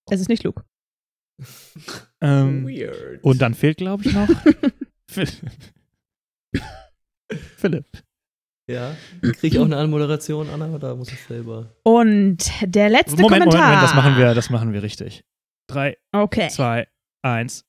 [0.08, 0.64] Es ist nicht Luke.
[2.24, 3.22] Ähm, Weird.
[3.22, 4.28] und dann fehlt, glaube ich, noch
[5.10, 5.32] Philipp.
[7.56, 7.84] Philipp.
[8.66, 8.96] Ja.
[9.20, 11.66] Kriege ich auch eine Anmoderation, Anna, oder muss ich selber?
[11.82, 13.66] Und der letzte Moment, Moment, Kommentar.
[13.74, 15.22] Moment, das machen wir, das machen wir richtig.
[15.68, 16.48] Drei, Okay.
[16.48, 16.88] zwei,
[17.22, 17.64] eins.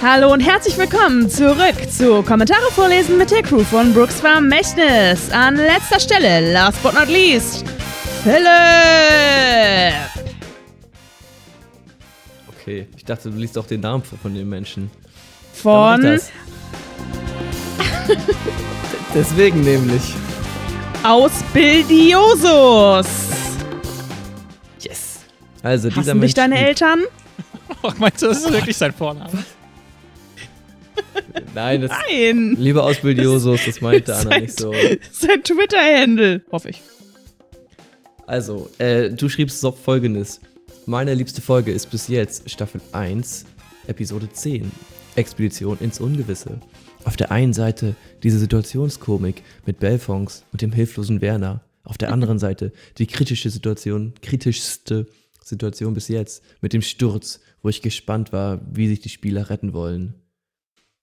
[0.00, 5.30] Hallo und herzlich willkommen zurück zu Kommentare vorlesen mit der Crew von Brooks Vermächtnis.
[5.30, 7.64] An letzter Stelle, last but not least,
[8.24, 10.21] Philipp.
[12.62, 14.90] Okay, ich dachte, du liest auch den Namen von den Menschen.
[15.52, 16.00] Von.
[19.14, 20.02] Deswegen nämlich.
[21.02, 23.06] Ausbildiosus.
[24.80, 25.20] Yes.
[25.62, 26.34] Also, dieser Hassen dich Mensch.
[26.34, 27.00] deine Eltern?
[27.84, 29.42] Oh, meinst du, das ist wirklich sein Vorname?
[31.54, 31.90] Nein, das.
[31.90, 32.54] Nein.
[32.56, 34.72] Lieber Ausbildiosus, das meinte Anna Sein- nicht so.
[35.10, 36.42] Sein Twitter-Handle.
[36.52, 36.80] Hoffe ich.
[38.26, 40.40] Also, äh, du schriebst so folgendes.
[40.86, 43.44] Meine liebste Folge ist bis jetzt Staffel 1,
[43.86, 44.72] Episode 10.
[45.14, 46.60] Expedition ins Ungewisse.
[47.04, 51.60] Auf der einen Seite diese Situationskomik mit Belfons und dem hilflosen Werner.
[51.84, 55.06] Auf der anderen Seite die kritische Situation, kritischste
[55.44, 59.74] Situation bis jetzt mit dem Sturz, wo ich gespannt war, wie sich die Spieler retten
[59.74, 60.14] wollen.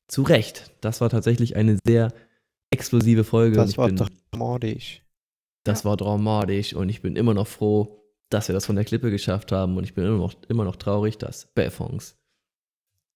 [0.10, 2.12] Zu Recht, das war tatsächlich eine sehr
[2.70, 3.56] explosive Folge.
[3.56, 5.04] Das ich war bin, doch dramatisch.
[5.64, 8.00] das war dramatisch und ich bin immer noch froh,
[8.30, 10.76] dass wir das von der Klippe geschafft haben und ich bin immer noch, immer noch
[10.76, 12.16] traurig, dass Belfons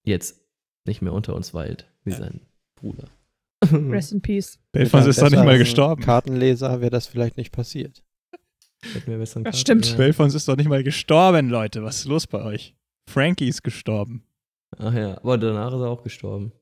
[0.04, 0.40] jetzt
[0.86, 2.40] nicht mehr unter uns weilt, wie sein
[2.74, 3.08] Bruder.
[3.72, 4.58] Rest in Peace.
[4.72, 6.02] Belfons ist doch nicht mal gestorben.
[6.02, 8.02] Kartenleser wäre das vielleicht nicht passiert.
[9.44, 9.90] Das stimmt.
[9.90, 9.96] Ja.
[9.96, 11.82] Belfons ist doch nicht mal gestorben, Leute.
[11.82, 12.74] Was ist los bei euch?
[13.08, 14.26] Frankie ist gestorben.
[14.76, 16.52] Ach ja, aber danach ist er auch gestorben.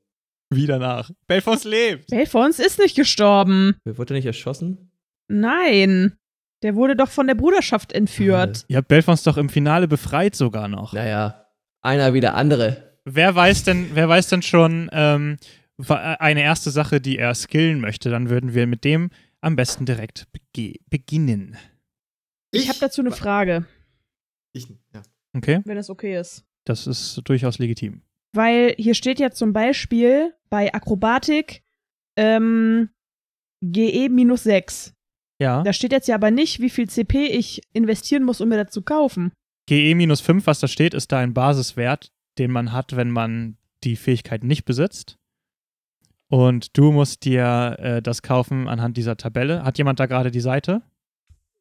[0.49, 1.11] Wie danach?
[1.27, 2.07] Belfons lebt.
[2.07, 3.75] Belfons ist nicht gestorben.
[3.83, 4.91] Wurde nicht erschossen?
[5.27, 6.15] Nein.
[6.63, 8.65] Der wurde doch von der Bruderschaft entführt.
[8.67, 10.93] Ihr habt Belfons doch im Finale befreit sogar noch.
[10.93, 11.45] Naja,
[11.81, 12.97] einer wie der andere.
[13.05, 15.37] Wer weiß denn, wer weiß denn schon ähm,
[15.77, 18.09] wa- eine erste Sache, die er skillen möchte?
[18.09, 19.09] Dann würden wir mit dem
[19.41, 21.57] am besten direkt bege beginnen.
[22.51, 23.65] Ich habe dazu eine Frage,
[24.53, 25.01] Ich, ja.
[25.35, 25.61] Okay?
[25.65, 26.45] wenn das okay ist.
[26.65, 28.03] Das ist durchaus legitim.
[28.31, 31.61] Weil hier steht ja zum Beispiel bei Akrobatik
[32.15, 32.89] ähm,
[33.61, 34.93] GE minus 6.
[35.39, 35.63] Ja.
[35.63, 38.73] Da steht jetzt ja aber nicht, wie viel CP ich investieren muss, um mir das
[38.73, 39.31] zu kaufen.
[39.67, 43.57] GE minus 5, was da steht, ist da ein Basiswert, den man hat, wenn man
[43.83, 45.17] die Fähigkeit nicht besitzt.
[46.29, 49.63] Und du musst dir äh, das kaufen anhand dieser Tabelle.
[49.63, 50.81] Hat jemand da gerade die Seite?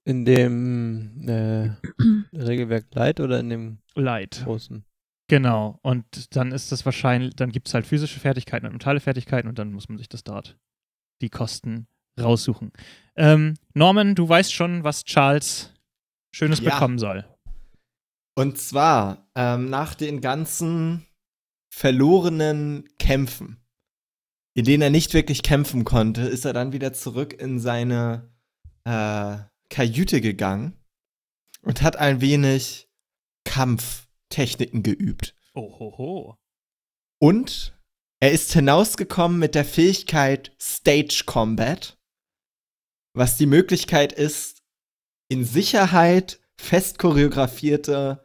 [0.04, 1.70] In dem äh,
[2.32, 4.42] Regelwerk Light oder in dem Light.
[4.44, 4.84] großen?
[5.28, 5.78] Genau.
[5.82, 9.58] Und dann ist das wahrscheinlich, dann gibt es halt physische Fertigkeiten und mentale Fertigkeiten und
[9.58, 10.58] dann muss man sich das dort,
[11.20, 11.86] die Kosten
[12.20, 12.72] raussuchen.
[13.16, 15.72] Ähm, Norman, du weißt schon, was Charles
[16.34, 16.72] Schönes Ja.
[16.74, 17.24] bekommen soll.
[18.34, 21.06] Und zwar ähm, nach den ganzen
[21.70, 23.58] verlorenen Kämpfen,
[24.54, 28.30] in denen er nicht wirklich kämpfen konnte, ist er dann wieder zurück in seine
[28.84, 29.36] äh,
[29.68, 30.76] Kajüte gegangen
[31.62, 32.88] und hat ein wenig
[33.44, 35.34] Kampftechniken geübt.
[35.54, 36.36] Ohoho.
[37.20, 37.76] Und
[38.20, 41.98] er ist hinausgekommen mit der Fähigkeit Stage Combat,
[43.14, 44.62] was die Möglichkeit ist,
[45.28, 48.24] in Sicherheit fest choreografierte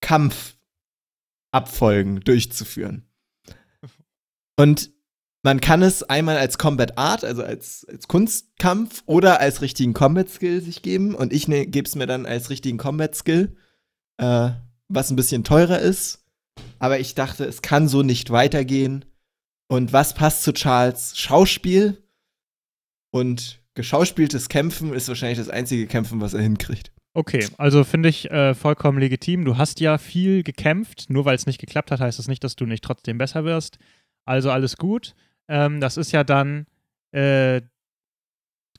[0.00, 3.06] Kampfabfolgen durchzuführen.
[4.56, 4.92] Und
[5.42, 10.30] man kann es einmal als Combat Art, also als, als Kunstkampf oder als richtigen Combat
[10.30, 11.14] Skill sich geben.
[11.14, 13.56] Und ich ne, gebe es mir dann als richtigen Combat Skill,
[14.16, 14.50] äh,
[14.88, 16.24] was ein bisschen teurer ist.
[16.78, 19.04] Aber ich dachte, es kann so nicht weitergehen.
[19.68, 21.18] Und was passt zu Charles?
[21.18, 22.02] Schauspiel
[23.10, 26.92] und geschauspieltes Kämpfen ist wahrscheinlich das einzige Kämpfen, was er hinkriegt.
[27.16, 29.44] Okay, also finde ich äh, vollkommen legitim.
[29.44, 31.10] Du hast ja viel gekämpft.
[31.10, 33.78] Nur weil es nicht geklappt hat, heißt das nicht, dass du nicht trotzdem besser wirst.
[34.24, 35.14] Also alles gut.
[35.48, 36.66] Ähm, das ist ja dann
[37.12, 37.62] äh,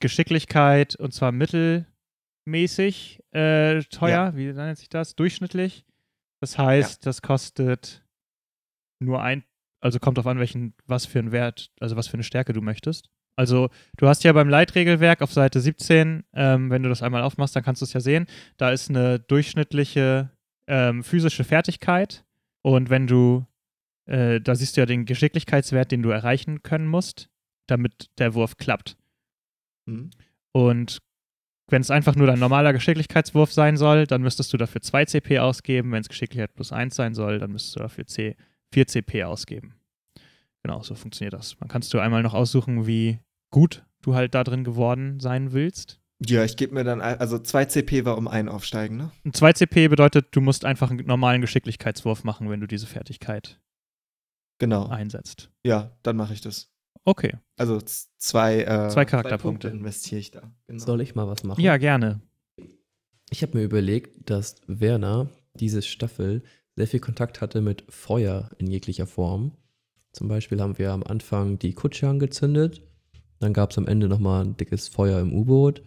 [0.01, 4.35] Geschicklichkeit und zwar mittelmäßig äh, teuer.
[4.35, 5.15] Wie nennt sich das?
[5.15, 5.85] Durchschnittlich.
[6.41, 8.05] Das heißt, das kostet
[8.99, 9.43] nur ein,
[9.79, 12.61] also kommt auf an, welchen, was für einen Wert, also was für eine Stärke du
[12.61, 13.09] möchtest.
[13.35, 17.55] Also du hast ja beim Leitregelwerk auf Seite 17, ähm, wenn du das einmal aufmachst,
[17.55, 18.27] dann kannst du es ja sehen,
[18.57, 20.31] da ist eine durchschnittliche
[20.67, 22.25] ähm, physische Fertigkeit
[22.61, 23.45] und wenn du,
[24.05, 27.29] äh, da siehst du ja den Geschicklichkeitswert, den du erreichen können musst,
[27.67, 28.97] damit der Wurf klappt.
[29.85, 30.11] Mhm.
[30.51, 31.01] Und
[31.67, 35.39] wenn es einfach nur dein normaler Geschicklichkeitswurf sein soll, dann müsstest du dafür 2 CP
[35.39, 35.91] ausgeben.
[35.91, 38.35] Wenn es Geschicklichkeit plus 1 sein soll, dann müsstest du dafür C
[38.71, 39.75] 4 CP ausgeben.
[40.63, 41.59] Genau, so funktioniert das.
[41.59, 43.19] Man kannst du einmal noch aussuchen, wie
[43.55, 45.99] gut du halt da drin geworden sein willst.
[46.25, 49.11] Ja, ich gebe mir dann, also 2 CP war um ein aufsteigen, ne?
[49.23, 53.59] Und 2 CP bedeutet, du musst einfach einen normalen Geschicklichkeitswurf machen, wenn du diese Fertigkeit
[54.59, 54.87] Genau.
[54.87, 55.49] einsetzt.
[55.65, 56.69] Ja, dann mache ich das.
[57.05, 57.33] Okay.
[57.57, 57.81] Also
[58.17, 59.69] zwei, äh, Zwei Charakterpunkte.
[59.69, 60.51] investiere ich da.
[60.67, 60.83] Genau.
[60.85, 61.61] Soll ich mal was machen?
[61.61, 62.21] Ja, gerne.
[63.31, 66.43] Ich habe mir überlegt, dass Werner diese Staffel
[66.75, 69.53] sehr viel Kontakt hatte mit Feuer in jeglicher Form.
[70.13, 72.81] Zum Beispiel haben wir am Anfang die Kutsche angezündet.
[73.39, 75.83] Dann gab es am Ende nochmal ein dickes Feuer im U-Boot.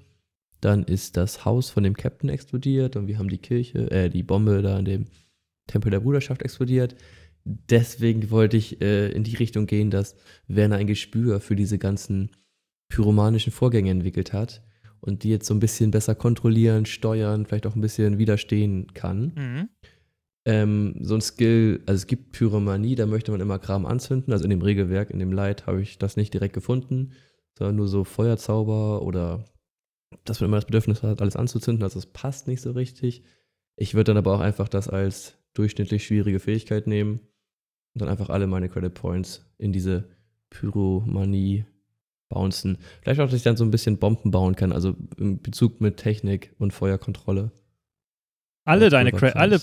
[0.60, 4.22] Dann ist das Haus von dem Captain explodiert und wir haben die Kirche, äh, die
[4.22, 5.04] Bombe da in dem
[5.66, 6.96] Tempel der Bruderschaft explodiert.
[7.44, 10.16] Deswegen wollte ich äh, in die Richtung gehen, dass
[10.48, 12.30] Werner ein Gespür für diese ganzen
[12.88, 14.62] pyromanischen Vorgänge entwickelt hat
[15.00, 19.32] und die jetzt so ein bisschen besser kontrollieren, steuern, vielleicht auch ein bisschen widerstehen kann.
[19.36, 19.68] Mhm.
[20.44, 24.32] Ähm, so ein Skill, also es gibt Pyromanie, da möchte man immer Kram anzünden.
[24.32, 27.12] Also in dem Regelwerk, in dem Light habe ich das nicht direkt gefunden,
[27.58, 29.44] sondern nur so Feuerzauber oder
[30.24, 33.22] dass man immer das Bedürfnis hat, alles anzuzünden, also es passt nicht so richtig.
[33.76, 37.20] Ich würde dann aber auch einfach das als durchschnittlich schwierige Fähigkeit nehmen
[37.94, 40.08] und dann einfach alle meine Credit Points in diese
[40.50, 41.66] Pyromanie
[42.28, 42.78] bouncen.
[43.02, 45.96] Vielleicht auch, dass ich dann so ein bisschen Bomben bauen kann, also im Bezug mit
[45.96, 47.52] Technik und Feuerkontrolle.
[48.64, 49.60] Alle deine Cre alle,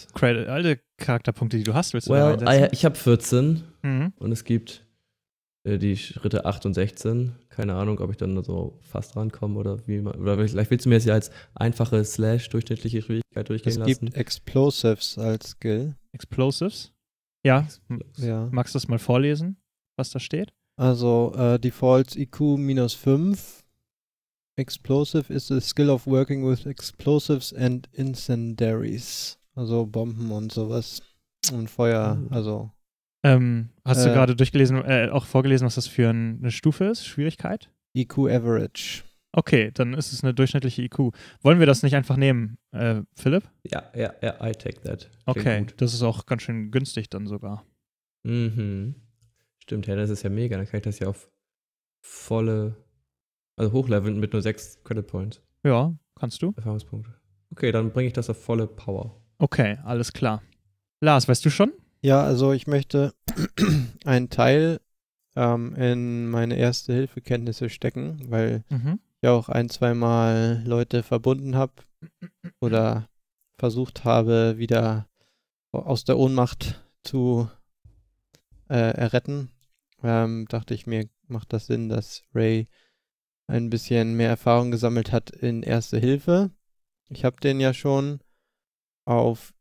[0.50, 2.44] alle Charakterpunkte, die du hast, willst du Well?
[2.48, 4.14] I, ich habe 14 Mhm.
[4.18, 4.85] und es gibt
[5.66, 7.34] die Schritte 8 und 16.
[7.50, 10.90] Keine Ahnung, ob ich dann so fast rankomme oder wie man, oder vielleicht willst du
[10.90, 14.06] mir jetzt ja als einfache Slash durchschnittliche Schwierigkeit durchgehen Es lassen.
[14.06, 15.96] gibt Explosives als Skill.
[16.12, 16.92] Explosives.
[17.44, 17.68] Ja,
[18.18, 18.48] Ja.
[18.52, 19.58] magst du das mal vorlesen,
[19.98, 20.54] was da steht?
[20.78, 23.64] Also äh, Defaults IQ minus 5.
[24.58, 29.38] Explosive is the skill of working with explosives and incendiaries.
[29.56, 31.02] Also Bomben und sowas.
[31.52, 32.28] Und Feuer, Mhm.
[32.32, 32.72] also
[33.26, 34.14] Ähm, hast du Äh.
[34.14, 37.06] gerade durchgelesen, äh, auch vorgelesen, was das für ein, eine Stufe ist?
[37.06, 37.72] Schwierigkeit?
[37.96, 39.04] IQ Average.
[39.32, 41.12] Okay, dann ist es eine durchschnittliche IQ.
[41.42, 43.44] Wollen wir das nicht einfach nehmen, äh, Philipp?
[43.64, 45.10] Ja, ja, ja, I take that.
[45.10, 45.74] Klingt Okay, Gut.
[45.78, 47.66] das ist auch ganz schön günstig dann sogar.
[48.24, 48.96] Mhm.
[49.60, 50.56] Stimmt, ja, das ist ja mega.
[50.58, 51.30] Dann kann ich das ja auf
[52.02, 52.76] volle,
[53.58, 56.54] also hochleveln mit nur 6 Credit Points, Ja, kannst du?
[56.56, 57.14] Erfahrungspunkte.
[57.52, 59.20] Okay, dann bringe ich das auf volle Power.
[59.38, 60.42] Okay, alles klar.
[61.02, 61.74] Lars, weißt du schon?
[62.06, 63.16] Ja, also ich möchte
[64.06, 64.80] einen Teil
[65.36, 69.00] ähm, in meine erste Hilfekenntnisse stecken, weil Mhm.
[69.22, 71.74] ich auch ein, zweimal Leute verbunden habe
[72.62, 73.10] oder
[73.58, 75.10] versucht habe, wieder
[75.72, 77.50] aus der Ohnmacht zu
[78.70, 79.50] äh, erretten.
[80.04, 82.68] Ähm, dachte ich mir, macht das Sinn, dass Ray
[83.48, 86.52] ein bisschen mehr Erfahrung gesammelt hat in Erste Hilfe.
[87.10, 88.20] Ich habe den ja schon
[89.06, 89.56] auf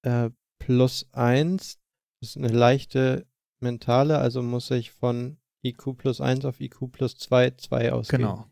[0.00, 0.30] äh,
[0.68, 1.78] plus 1.
[2.20, 3.26] Das ist eine leichte
[3.60, 8.22] mentale, also muss ich von IQ plus 1 auf IQ plus 2 2 ausgehen.
[8.22, 8.46] Genau.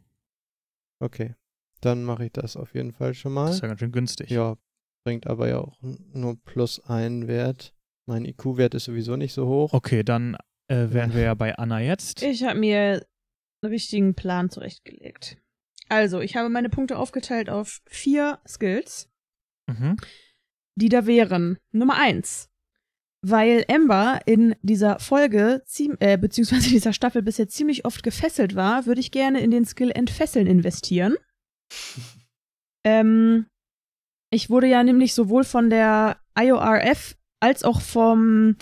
[0.98, 1.34] Okay,
[1.82, 3.46] dann mache ich das auf jeden Fall schon mal.
[3.46, 4.30] Das ist ja ganz schön günstig.
[4.30, 4.56] Ja,
[5.04, 7.74] bringt aber ja auch nur plus einen Wert.
[8.06, 9.74] Mein IQ-Wert ist sowieso nicht so hoch.
[9.74, 10.36] Okay, dann
[10.68, 12.22] äh, wären wir ja bei Anna jetzt.
[12.22, 13.06] Ich habe mir
[13.62, 15.36] einen richtigen Plan zurechtgelegt.
[15.88, 19.10] Also, ich habe meine Punkte aufgeteilt auf vier Skills,
[19.68, 19.96] Mhm.
[20.76, 21.58] Die da wären.
[21.72, 22.48] Nummer eins.
[23.22, 25.64] Weil Amber in dieser Folge,
[25.98, 29.90] äh, beziehungsweise dieser Staffel bisher ziemlich oft gefesselt war, würde ich gerne in den Skill
[29.90, 31.16] Entfesseln investieren.
[32.84, 33.46] ähm,
[34.30, 38.56] ich wurde ja nämlich sowohl von der IORF als auch vom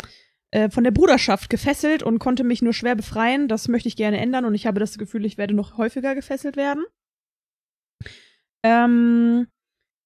[0.54, 3.48] äh, von der Bruderschaft gefesselt und konnte mich nur schwer befreien.
[3.48, 6.56] Das möchte ich gerne ändern und ich habe das Gefühl, ich werde noch häufiger gefesselt
[6.56, 6.84] werden.
[8.62, 9.48] Ähm,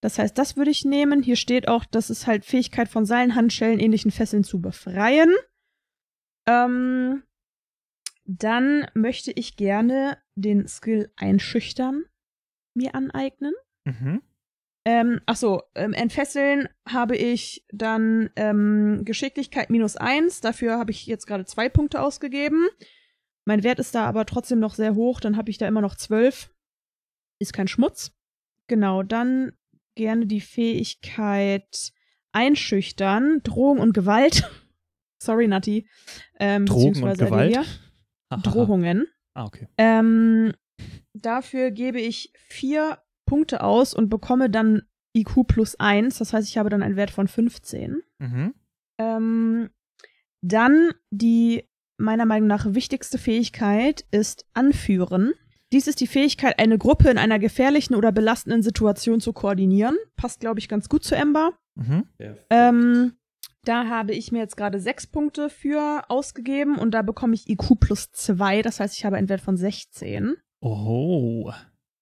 [0.01, 1.23] das heißt, das würde ich nehmen.
[1.23, 5.35] Hier steht auch, dass es halt Fähigkeit von Seilen, Handschellen, ähnlichen Fesseln zu befreien.
[6.47, 7.25] Ähm,
[8.25, 12.05] dann möchte ich gerne den Skill einschüchtern
[12.75, 13.53] mir aneignen.
[13.85, 14.23] Mhm.
[14.85, 20.41] Ähm, ach so, ähm, entfesseln habe ich dann ähm, Geschicklichkeit minus eins.
[20.41, 22.69] Dafür habe ich jetzt gerade zwei Punkte ausgegeben.
[23.45, 25.21] Mein Wert ist da aber trotzdem noch sehr hoch.
[25.21, 26.55] Dann habe ich da immer noch zwölf.
[27.39, 28.13] Ist kein Schmutz.
[28.67, 29.53] Genau, dann
[29.99, 31.93] gerne die Fähigkeit
[32.33, 34.49] einschüchtern, Drohung und Gewalt.
[35.23, 35.87] Sorry, Nati.
[36.39, 37.81] Ähm, Drogen und beziehungsweise Gewalt?
[38.45, 39.07] Drohungen.
[39.35, 39.69] Ah, okay.
[39.77, 40.53] Ähm,
[41.13, 44.83] dafür gebe ich vier Punkte aus und bekomme dann
[45.17, 46.19] IQ plus eins.
[46.19, 48.03] Das heißt, ich habe dann einen Wert von 15.
[48.19, 48.55] Mhm.
[48.99, 49.71] Ähm,
[50.41, 51.65] dann die
[51.97, 55.35] meiner Meinung nach wichtigste Fähigkeit ist Anführen.
[55.73, 59.97] Dies ist die Fähigkeit, eine Gruppe in einer gefährlichen oder belastenden Situation zu koordinieren.
[60.17, 61.53] Passt, glaube ich, ganz gut zu Ember.
[61.75, 62.05] Mhm.
[62.51, 63.13] Ähm,
[63.65, 67.79] da habe ich mir jetzt gerade sechs Punkte für ausgegeben und da bekomme ich IQ
[67.81, 68.63] plus zwei.
[68.63, 70.37] Das heißt, ich habe einen Wert von 16.
[70.61, 71.53] Oh,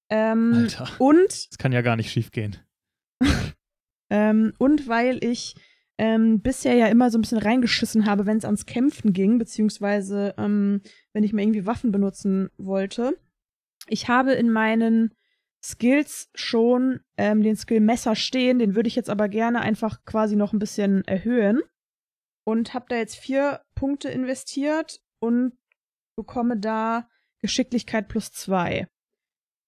[0.08, 0.88] Ähm, Alter.
[0.98, 2.56] Und das kann ja gar nicht schief gehen.
[4.08, 5.56] Ähm, und weil ich
[5.98, 10.32] ähm, bisher ja immer so ein bisschen reingeschissen habe, wenn es ans Kämpfen ging, beziehungsweise
[10.38, 10.80] ähm,
[11.12, 13.18] wenn ich mir irgendwie Waffen benutzen wollte.
[13.88, 15.14] Ich habe in meinen
[15.64, 20.36] Skills schon ähm, den Skill Messer stehen, den würde ich jetzt aber gerne einfach quasi
[20.36, 21.60] noch ein bisschen erhöhen.
[22.44, 25.58] Und habe da jetzt vier Punkte investiert und
[26.16, 27.08] bekomme da
[27.40, 28.86] Geschicklichkeit plus zwei.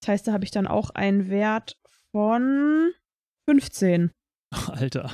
[0.01, 1.77] Das heißt, da habe ich dann auch einen Wert
[2.11, 2.93] von
[3.49, 4.11] 15.
[4.67, 5.11] Alter,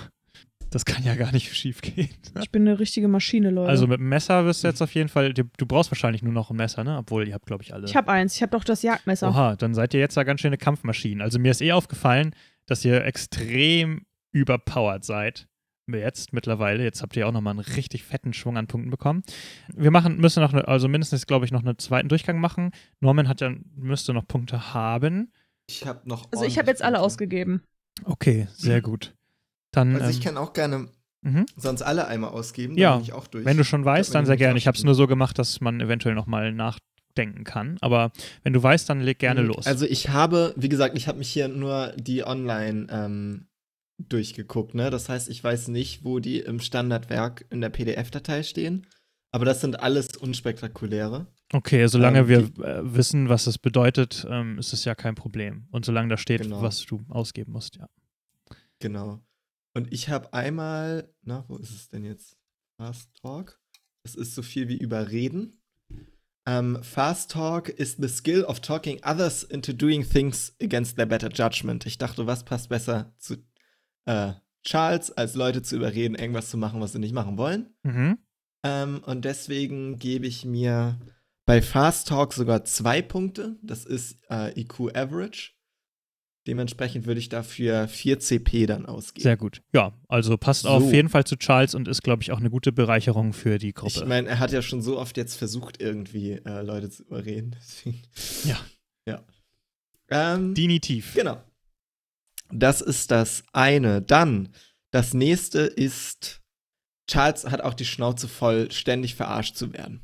[0.75, 2.09] das kann ja gar nicht schief gehen.
[2.41, 3.69] Ich bin eine richtige Maschine, Leute.
[3.69, 6.33] Also mit dem Messer wirst du jetzt auf jeden Fall, du, du brauchst wahrscheinlich nur
[6.33, 6.97] noch ein Messer, ne?
[6.97, 7.85] Obwohl, ihr habt, glaube ich, alle.
[7.85, 9.29] ich habe eins, ich habe doch das Jagdmesser.
[9.29, 11.21] Oha, dann seid ihr jetzt ja ganz schöne Kampfmaschinen.
[11.21, 15.47] Also mir ist eh aufgefallen, dass ihr extrem überpowered seid.
[15.89, 16.83] Jetzt mittlerweile.
[16.83, 19.23] Jetzt habt ihr auch nochmal einen richtig fetten Schwung an Punkten bekommen.
[19.73, 22.71] Wir machen, müssen noch, eine, also mindestens, glaube ich, noch einen zweiten Durchgang machen.
[22.99, 25.31] Norman hat ja, müsste noch Punkte haben.
[25.69, 26.27] Ich habe noch.
[26.33, 27.61] Also ich habe jetzt alle ausgegeben.
[28.03, 29.15] Okay, sehr gut.
[29.75, 29.95] Dann.
[29.95, 30.87] Also ich ähm, kann auch gerne
[31.21, 31.45] mhm.
[31.57, 32.77] sonst alle einmal ausgeben.
[32.77, 33.01] ja,
[33.33, 34.57] wenn du schon weißt, dann sehr gerne.
[34.57, 37.77] Ich habe es nur so gemacht, dass man eventuell nochmal nachdenken kann.
[37.81, 38.11] Aber
[38.43, 39.47] wenn du weißt, dann leg gerne Mhm.
[39.47, 39.67] los.
[39.67, 43.47] Also ich habe, wie gesagt, ich habe mich hier nur die online ähm,
[43.97, 44.89] durchgeguckt, ne?
[44.89, 48.87] Das heißt, ich weiß nicht, wo die im Standardwerk in der PDF-Datei stehen.
[49.31, 51.27] Aber das sind alles unspektakuläre.
[51.53, 55.67] Okay, solange Ähm, wir äh, wissen, was es bedeutet, ähm, ist es ja kein Problem.
[55.71, 56.61] Und solange da steht, Genau.
[56.61, 57.87] was du ausgeben musst, ja.
[58.79, 59.19] Genau.
[59.75, 62.37] Und ich habe einmal, na, wo ist es denn jetzt?
[62.77, 63.59] Fast Talk.
[64.03, 65.61] Das ist so viel wie überreden.
[66.47, 71.29] Ähm, Fast Talk is the skill of talking others into doing things against their better
[71.29, 71.85] judgment.
[71.85, 73.35] Ich dachte, was passt besser zu
[74.05, 77.75] äh, Charles, als Leute zu überreden, irgendwas zu machen, was sie nicht machen wollen.
[77.83, 78.19] Mhm.
[78.63, 80.99] Ähm, und deswegen gebe ich mir
[81.45, 83.57] bei Fast Talk sogar zwei Punkte.
[83.61, 85.54] Das ist äh, IQ Average.
[86.47, 89.23] Dementsprechend würde ich dafür 4 CP dann ausgeben.
[89.23, 89.61] Sehr gut.
[89.73, 90.69] Ja, also passt So.
[90.69, 93.73] auf jeden Fall zu Charles und ist, glaube ich, auch eine gute Bereicherung für die
[93.73, 93.93] Gruppe.
[93.95, 97.55] Ich meine, er hat ja schon so oft jetzt versucht, irgendwie äh, Leute zu überreden.
[97.59, 98.01] Deswegen-
[98.43, 98.59] Ja.
[99.07, 99.23] Ja.
[100.09, 101.13] Ähm, Definitiv.
[101.15, 101.41] Genau.
[102.51, 104.03] Das ist das eine.
[104.03, 104.49] Dann,
[104.91, 106.41] das nächste ist,
[107.09, 110.01] Charles hat auch die Schnauze voll, ständig verarscht zu werden.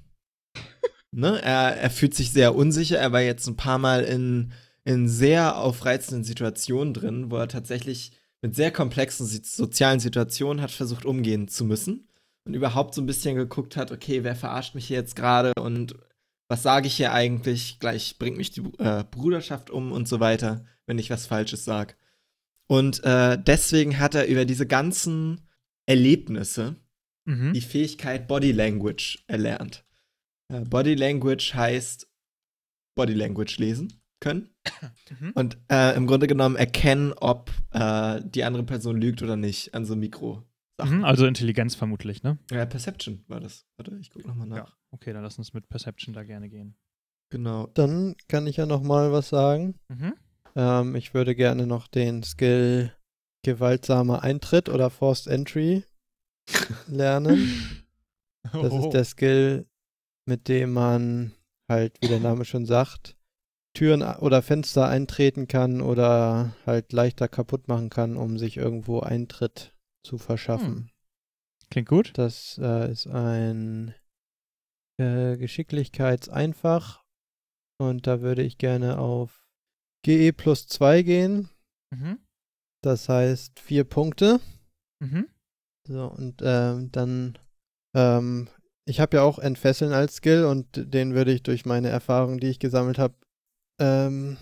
[1.12, 1.40] ne?
[1.44, 2.98] er, er fühlt sich sehr unsicher.
[2.98, 8.12] Er war jetzt ein paar Mal in, in sehr aufreizenden Situationen drin, wo er tatsächlich
[8.42, 12.08] mit sehr komplexen sozialen Situationen hat versucht, umgehen zu müssen.
[12.46, 15.96] Und überhaupt so ein bisschen geguckt hat, okay, wer verarscht mich hier jetzt gerade und
[16.50, 17.80] was sage ich hier eigentlich?
[17.80, 21.94] Gleich bringt mich die äh, Bruderschaft um und so weiter, wenn ich was Falsches sage.
[22.68, 25.48] Und äh, deswegen hat er über diese ganzen
[25.86, 26.76] Erlebnisse
[27.26, 27.54] Mhm.
[27.54, 29.86] die Fähigkeit Body Language erlernt.
[30.52, 32.08] Äh, Body Language heißt
[32.96, 34.50] Body Language lesen können
[35.20, 35.32] Mhm.
[35.36, 39.84] und äh, im Grunde genommen erkennen, ob äh, die andere Person lügt oder nicht an
[39.86, 40.44] so Mikro.
[40.82, 42.38] Mhm, also Intelligenz vermutlich, ne?
[42.50, 43.66] Ja, Perception war das.
[43.78, 44.58] Warte, ich gucke nochmal nach.
[44.58, 44.68] Ja.
[44.92, 46.76] Okay, dann lass uns mit Perception da gerne gehen.
[47.30, 47.68] Genau.
[47.74, 49.76] Dann kann ich ja noch mal was sagen.
[49.90, 50.14] Mhm.
[50.56, 52.94] Ähm, ich würde gerne noch den Skill
[53.44, 55.84] gewaltsamer Eintritt oder Forced Entry
[56.88, 57.84] lernen.
[58.52, 59.68] Das ist der Skill,
[60.28, 61.32] mit dem man
[61.70, 63.16] halt, wie der Name schon sagt,
[63.74, 69.74] Türen oder Fenster eintreten kann oder halt leichter kaputt machen kann, um sich irgendwo Eintritt
[70.04, 70.92] zu verschaffen.
[71.70, 72.12] Klingt gut.
[72.16, 73.96] Das äh, ist ein
[75.00, 77.04] äh, Geschicklichkeitseinfach
[77.80, 79.48] und da würde ich gerne auf
[80.04, 81.50] GE plus 2 gehen.
[81.92, 82.20] Mhm.
[82.84, 84.40] Das heißt vier Punkte.
[85.00, 85.28] Mhm.
[85.88, 87.38] So, und ähm, dann,
[87.96, 88.50] ähm,
[88.86, 92.48] ich habe ja auch Entfesseln als Skill und den würde ich durch meine Erfahrung, die
[92.50, 93.16] ich gesammelt habe,
[93.82, 94.38] ähm,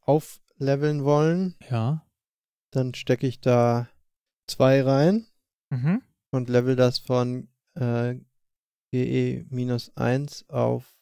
[0.00, 1.54] aufleveln wollen.
[1.70, 2.06] Ja.
[2.72, 3.88] Dann stecke ich da
[4.46, 5.26] zwei rein
[5.72, 6.02] Mhm.
[6.32, 8.16] und level das von äh,
[8.92, 10.96] GE minus 1 auf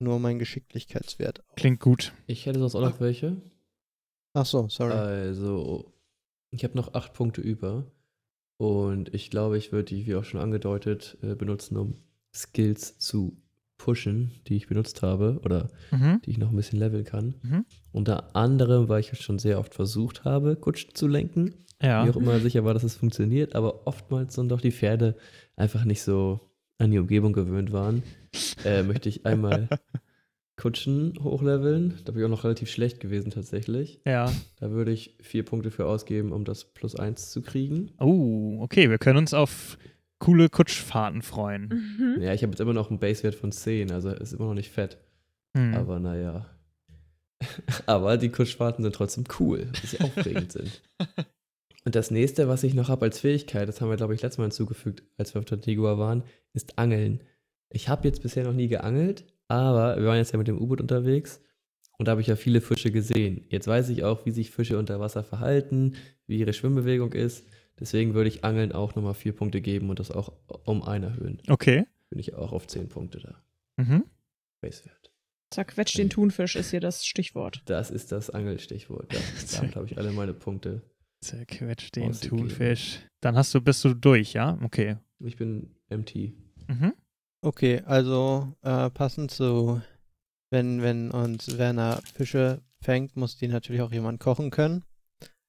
[0.00, 1.48] nur mein Geschicklichkeitswert.
[1.48, 1.54] auf.
[1.54, 2.12] Klingt gut.
[2.26, 3.40] Ich hätte sonst auch noch welche.
[4.34, 4.92] Ach so, sorry.
[4.94, 5.92] Also,
[6.50, 7.86] ich habe noch acht Punkte über.
[8.58, 11.94] Und ich glaube, ich würde die, wie auch schon angedeutet, äh, benutzen, um
[12.34, 13.36] Skills zu
[13.84, 16.20] pushen, die ich benutzt habe oder Mhm.
[16.24, 17.34] die ich noch ein bisschen leveln kann.
[17.42, 17.64] Mhm.
[17.90, 21.54] Unter anderem, weil ich ja schon sehr oft versucht habe, Kutschen zu lenken.
[21.82, 22.04] Ja.
[22.06, 25.16] Wie auch immer sicher war, dass es funktioniert, aber oftmals sind doch die Pferde
[25.56, 26.40] einfach nicht so
[26.78, 28.04] an die Umgebung gewöhnt waren.
[28.64, 29.68] Äh, möchte ich einmal
[30.56, 31.94] Kutschen hochleveln.
[32.04, 34.00] Da bin ich auch noch relativ schlecht gewesen tatsächlich.
[34.06, 34.30] Ja.
[34.60, 37.90] Da würde ich vier Punkte für ausgeben, um das plus eins zu kriegen.
[37.98, 39.76] Oh, okay, wir können uns auf
[40.22, 41.96] coole Kutschfahrten freuen.
[41.98, 42.22] Mhm.
[42.22, 44.70] Ja, ich habe jetzt immer noch einen Basewert von 10, also ist immer noch nicht
[44.70, 44.98] fett.
[45.56, 45.74] Hm.
[45.74, 46.46] Aber naja.
[47.86, 50.80] Aber die Kutschfahrten sind trotzdem cool, weil sie aufregend sind.
[51.84, 54.38] Und das nächste, was ich noch habe als Fähigkeit, das haben wir, glaube ich, letztes
[54.38, 57.24] Mal hinzugefügt, als wir auf der Tigua waren, ist Angeln.
[57.68, 60.80] Ich habe jetzt bisher noch nie geangelt, aber wir waren jetzt ja mit dem U-Boot
[60.80, 61.40] unterwegs
[61.98, 63.44] und da habe ich ja viele Fische gesehen.
[63.48, 65.96] Jetzt weiß ich auch, wie sich Fische unter Wasser verhalten,
[66.28, 67.44] wie ihre Schwimmbewegung ist.
[67.80, 70.32] Deswegen würde ich Angeln auch nochmal vier Punkte geben und das auch
[70.64, 71.40] um ein erhöhen.
[71.48, 71.86] Okay.
[72.10, 73.42] Bin ich auch auf zehn Punkte da.
[73.82, 74.04] Mhm.
[74.60, 75.12] Basewert.
[75.50, 77.62] Zerquetscht den Thunfisch ist hier das Stichwort.
[77.66, 79.12] Das ist das Angelstichwort.
[79.12, 79.20] Ja,
[79.56, 80.82] damit habe ich alle meine Punkte.
[81.20, 82.48] Zerquetscht den Ausgegeben.
[82.48, 83.00] Thunfisch.
[83.20, 84.58] Dann hast du, bist du durch, ja?
[84.62, 84.96] Okay.
[85.20, 86.32] Ich bin MT.
[86.68, 86.94] Mhm.
[87.42, 89.80] Okay, also äh, passend zu,
[90.50, 94.84] wenn, wenn uns Werner Fische fängt, muss die natürlich auch jemand kochen können.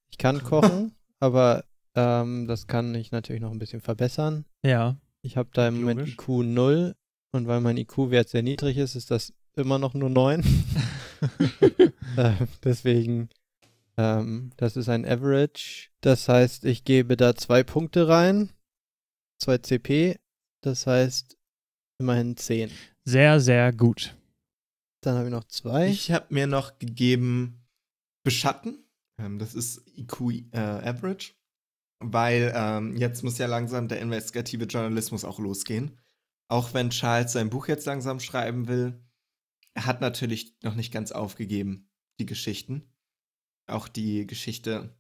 [0.10, 1.64] Ich kann kochen, aber
[1.96, 4.46] ähm, das kann ich natürlich noch ein bisschen verbessern.
[4.64, 4.98] Ja.
[5.22, 6.08] Ich habe da im Moment.
[6.08, 6.96] IQ 0
[7.32, 10.44] und weil mein IQ-Wert sehr niedrig ist, ist das immer noch nur 9.
[12.18, 12.34] äh,
[12.64, 13.30] deswegen,
[13.98, 15.90] ähm, das ist ein Average.
[16.02, 18.52] Das heißt, ich gebe da zwei Punkte rein.
[19.40, 20.20] Zwei CP.
[20.62, 21.38] Das heißt,
[22.00, 22.72] immerhin 10.
[23.06, 24.16] Sehr, sehr gut.
[25.02, 25.90] Dann habe ich noch zwei.
[25.90, 27.66] Ich habe mir noch gegeben
[28.24, 28.86] Beschatten.
[29.20, 30.22] Ähm, das ist IQ
[30.52, 31.34] äh, Average.
[32.04, 36.00] Weil ähm, jetzt muss ja langsam der investigative Journalismus auch losgehen.
[36.50, 39.02] Auch wenn Charles sein Buch jetzt langsam schreiben will,
[39.74, 41.90] er hat natürlich noch nicht ganz aufgegeben,
[42.20, 42.94] die Geschichten.
[43.68, 44.96] Auch die Geschichte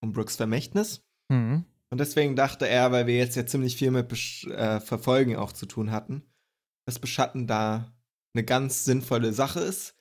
[0.00, 1.04] um Brooks Vermächtnis.
[1.28, 1.64] Mhm.
[1.90, 5.52] Und deswegen dachte er, weil wir jetzt ja ziemlich viel mit Besch äh, Verfolgen auch
[5.52, 6.22] zu tun hatten,
[6.86, 7.92] dass Beschatten da
[8.34, 9.96] eine ganz sinnvolle Sache ist.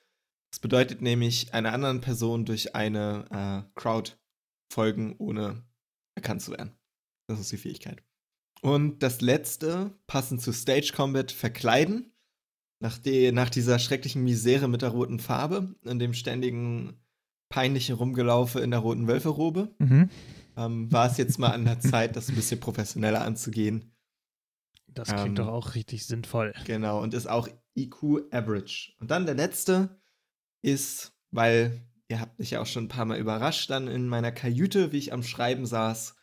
[0.52, 4.14] Das bedeutet nämlich, einer anderen Person durch eine äh, Crowd
[4.72, 5.64] folgen, ohne
[6.16, 6.72] erkannt zu werden.
[7.28, 8.04] Das ist die Fähigkeit.
[8.62, 12.10] Und das letzte, passend zu Stage Combat, verkleiden.
[12.80, 17.00] Nach, die, nach dieser schrecklichen Misere mit der roten Farbe und dem ständigen
[17.50, 20.10] peinlichen Rumgelaufe in der roten Wölferobe, Mhm.
[20.58, 23.94] ähm, war es jetzt mal an der Zeit, das ein bisschen professioneller anzugehen.
[24.88, 26.54] Das klingt Ähm, doch auch richtig sinnvoll.
[26.66, 27.48] Genau, und ist auch
[27.78, 28.94] IQ Average.
[29.00, 30.02] Und dann der letzte
[30.62, 34.32] ist, weil ihr habt mich ja auch schon ein paar Mal überrascht, dann in meiner
[34.32, 36.16] Kajüte, wie ich am Schreiben saß.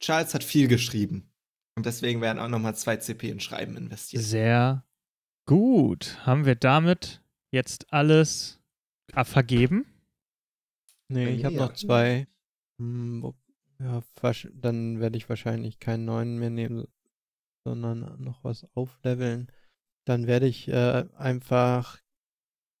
[0.00, 1.30] Charles hat viel geschrieben.
[1.76, 4.22] Und deswegen werden auch nochmal zwei CP in Schreiben investiert.
[4.22, 4.84] Sehr
[5.46, 6.18] gut.
[6.26, 8.60] Haben wir damit jetzt alles
[9.12, 9.86] ah, vergeben?
[11.08, 11.66] Nee, ich habe ja.
[11.66, 12.26] noch zwei.
[12.78, 13.34] Hm,
[13.78, 14.02] ja,
[14.52, 16.86] dann werde ich wahrscheinlich keinen neuen mehr nehmen,
[17.64, 19.50] sondern noch was aufleveln.
[20.06, 21.98] Dann werde ich äh, einfach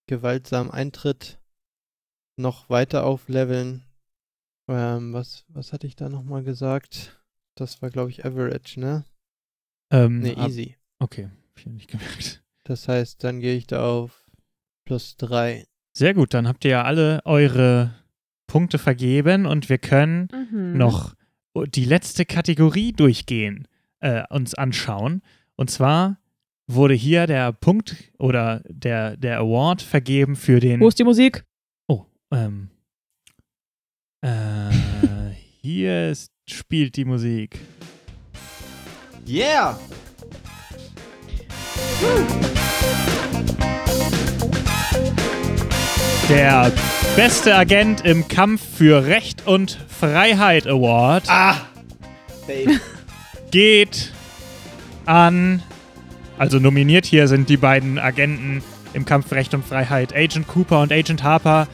[0.06, 1.39] gewaltsam Eintritt
[2.40, 3.82] noch weiter aufleveln.
[4.68, 7.20] Ähm, was, was hatte ich da nochmal gesagt?
[7.56, 9.04] Das war, glaube ich, Average, ne?
[9.90, 10.76] Ähm, Ne, easy.
[10.98, 12.42] Okay, hab ich nicht gemerkt.
[12.64, 14.30] Das heißt, dann gehe ich da auf
[14.84, 15.66] plus drei.
[15.92, 17.94] Sehr gut, dann habt ihr ja alle eure
[18.46, 20.76] Punkte vergeben und wir können Mhm.
[20.78, 21.14] noch
[21.74, 23.66] die letzte Kategorie durchgehen,
[23.98, 25.22] äh, uns anschauen.
[25.56, 26.18] Und zwar
[26.68, 30.80] wurde hier der Punkt oder der, der Award vergeben für den.
[30.80, 31.44] Wo ist die Musik?
[32.32, 32.68] Ähm.
[34.22, 34.70] Äh,
[35.62, 37.58] hier ist, spielt die Musik.
[39.26, 39.78] Yeah!
[46.28, 46.72] Der
[47.16, 51.56] beste Agent im Kampf für Recht und Freiheit Award Ah!
[53.50, 54.12] Geht
[55.06, 55.62] an.
[56.38, 58.62] Also nominiert hier sind die beiden Agenten
[58.94, 61.66] im Kampf für Recht und Freiheit, Agent Cooper und Agent Harper.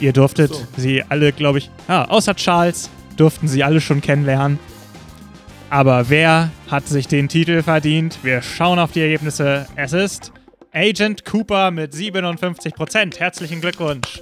[0.00, 0.66] Ihr durftet So.
[0.76, 4.58] sie alle, glaube ich, ah, außer Charles, durften sie alle schon kennenlernen.
[5.70, 8.18] Aber wer hat sich den Titel verdient?
[8.22, 9.66] Wir schauen auf die Ergebnisse.
[9.74, 10.32] Es ist
[10.72, 13.18] Agent Cooper mit 57%.
[13.18, 14.20] Herzlichen Glückwunsch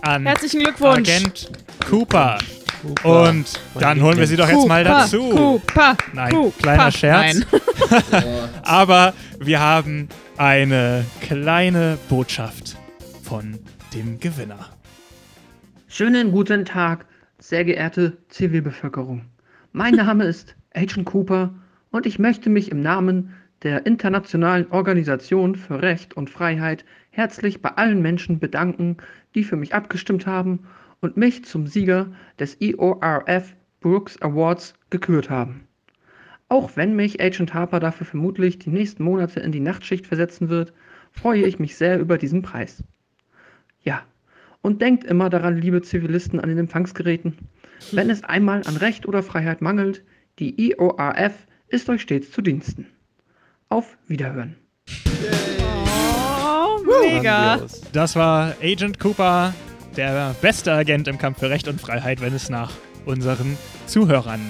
[0.00, 1.08] an Herzlichen Glückwunsch.
[1.08, 1.50] Agent
[1.88, 2.38] Cooper.
[2.82, 3.28] Super.
[3.28, 3.44] Und
[3.78, 5.28] dann holen wir sie doch jetzt mal Cooper, dazu.
[5.30, 6.62] Cooper, Nein, Cooper.
[6.62, 7.36] kleiner Scherz.
[8.10, 8.24] Nein.
[8.62, 12.76] Aber wir haben eine kleine Botschaft
[13.22, 13.60] von
[13.94, 14.70] dem Gewinner.
[15.94, 17.04] Schönen guten Tag,
[17.38, 19.26] sehr geehrte Zivilbevölkerung.
[19.72, 21.52] Mein Name ist Agent Cooper
[21.90, 27.68] und ich möchte mich im Namen der Internationalen Organisation für Recht und Freiheit herzlich bei
[27.72, 28.96] allen Menschen bedanken,
[29.34, 30.60] die für mich abgestimmt haben
[31.02, 35.68] und mich zum Sieger des EORF Brooks Awards gekürt haben.
[36.48, 40.72] Auch wenn mich Agent Harper dafür vermutlich die nächsten Monate in die Nachtschicht versetzen wird,
[41.10, 42.82] freue ich mich sehr über diesen Preis.
[43.82, 44.02] Ja,
[44.62, 47.36] und denkt immer daran, liebe Zivilisten an den Empfangsgeräten,
[47.90, 50.02] wenn es einmal an Recht oder Freiheit mangelt,
[50.38, 51.34] die IORF
[51.68, 52.86] ist euch stets zu Diensten.
[53.68, 54.56] Auf Wiederhören.
[56.48, 57.60] Oh, mega.
[57.92, 59.52] Das war Agent Cooper,
[59.96, 62.72] der beste Agent im Kampf für Recht und Freiheit, wenn es nach
[63.04, 63.56] unseren
[63.86, 64.40] Zuhörern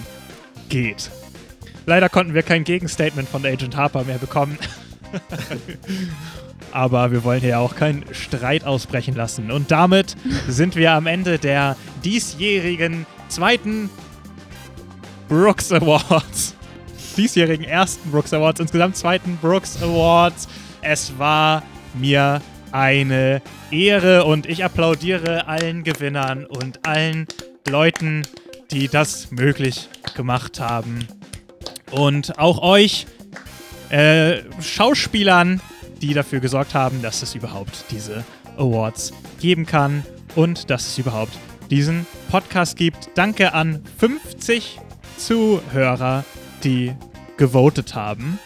[0.68, 1.10] geht.
[1.86, 4.58] Leider konnten wir kein Gegenstatement von Agent Harper mehr bekommen.
[6.72, 9.50] Aber wir wollen hier auch keinen Streit ausbrechen lassen.
[9.50, 10.16] Und damit
[10.48, 13.90] sind wir am Ende der diesjährigen zweiten
[15.28, 16.56] Brooks Awards.
[17.16, 20.48] Diesjährigen ersten Brooks Awards, insgesamt zweiten Brooks Awards.
[20.80, 21.62] Es war
[21.94, 22.40] mir
[22.72, 27.26] eine Ehre und ich applaudiere allen Gewinnern und allen
[27.68, 28.22] Leuten,
[28.70, 31.06] die das möglich gemacht haben.
[31.90, 33.06] Und auch euch
[33.90, 35.60] äh, Schauspielern,
[36.02, 38.24] die dafür gesorgt haben, dass es überhaupt diese
[38.58, 40.04] Awards geben kann
[40.34, 41.32] und dass es überhaupt
[41.70, 43.10] diesen Podcast gibt.
[43.14, 44.80] Danke an 50
[45.16, 46.24] Zuhörer,
[46.64, 46.92] die
[47.36, 48.38] gewotet haben.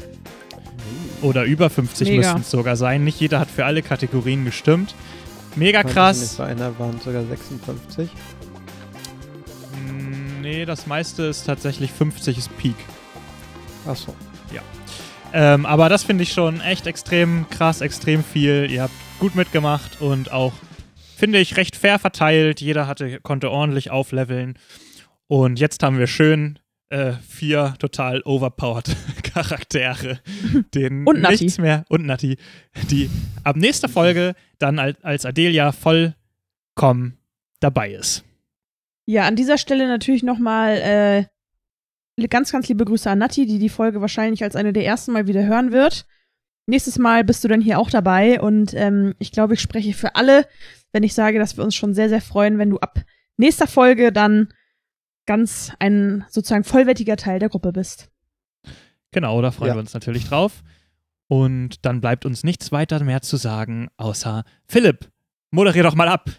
[1.23, 2.21] oder über 50 Mega.
[2.21, 3.03] müssten es sogar sein.
[3.03, 4.95] Nicht jeder hat für alle Kategorien gestimmt.
[5.57, 6.35] Mega krass.
[6.37, 8.11] bei einer waren sogar 56.
[9.73, 12.77] Mm, Nee, das meiste ist tatsächlich 50 ist Peak.
[13.87, 14.15] Achso.
[15.39, 18.71] Ähm, aber das finde ich schon echt extrem krass, extrem viel.
[18.71, 20.55] Ihr habt gut mitgemacht und auch,
[21.15, 22.63] finde ich, recht fair verteilt.
[22.63, 24.59] Jeder hatte, konnte ordentlich aufleveln.
[25.27, 26.59] Und jetzt haben wir schön
[26.89, 30.21] äh, vier total overpowered Charaktere,
[30.75, 31.45] denen Und Natti.
[31.45, 32.39] nichts mehr und Natti,
[32.91, 33.11] die
[33.45, 37.19] ab nächster Folge dann als, als Adelia vollkommen
[37.61, 38.25] dabei ist.
[39.05, 41.25] Ja, an dieser Stelle natürlich nochmal äh,
[42.29, 45.27] ganz, ganz liebe Grüße an Natti, die die Folge wahrscheinlich als eine der ersten Mal
[45.27, 46.07] wieder hören wird.
[46.67, 50.17] Nächstes Mal bist du dann hier auch dabei und ähm, ich glaube, ich spreche für
[50.17, 50.47] alle,
[50.93, 53.01] wenn ich sage, dass wir uns schon sehr, sehr freuen, wenn du ab
[53.37, 54.49] nächster Folge dann
[55.27, 58.09] ganz ein sozusagen vollwertiger Teil der Gruppe bist.
[59.13, 59.75] Genau, da freuen Ja.
[59.77, 60.63] wir uns natürlich drauf.
[61.29, 65.11] Und dann bleibt uns nichts weiter mehr zu sagen, außer Philipp,
[65.51, 66.31] moderier doch mal ab.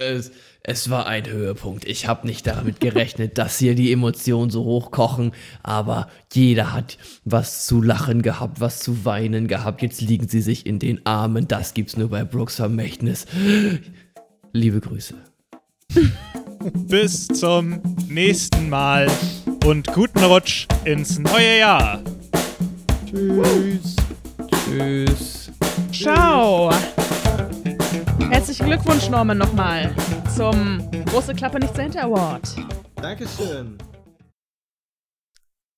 [0.00, 0.32] Es,
[0.64, 1.84] es war ein Höhepunkt.
[1.84, 5.30] Ich habe nicht damit gerechnet, dass hier die Emotionen so hochkochen,
[5.62, 9.82] aber jeder hat was zu lachen gehabt, was zu weinen gehabt.
[9.82, 11.46] Jetzt liegen sie sich in den Armen.
[11.46, 13.26] Das gibt's nur bei Brooks Vermächtnis.
[14.52, 15.14] Liebe Grüße.
[16.88, 19.06] Bis zum nächsten Mal
[19.66, 22.02] und guten Rutsch ins neue Jahr.
[23.08, 23.94] Tschüss.
[24.50, 25.50] Tschüss.
[25.92, 26.72] Ciao!
[28.30, 29.94] Herzlichen Glückwunsch, Norman, nochmal
[30.34, 32.56] zum Große Klappe nicht Center Award.
[32.96, 33.78] Dankeschön.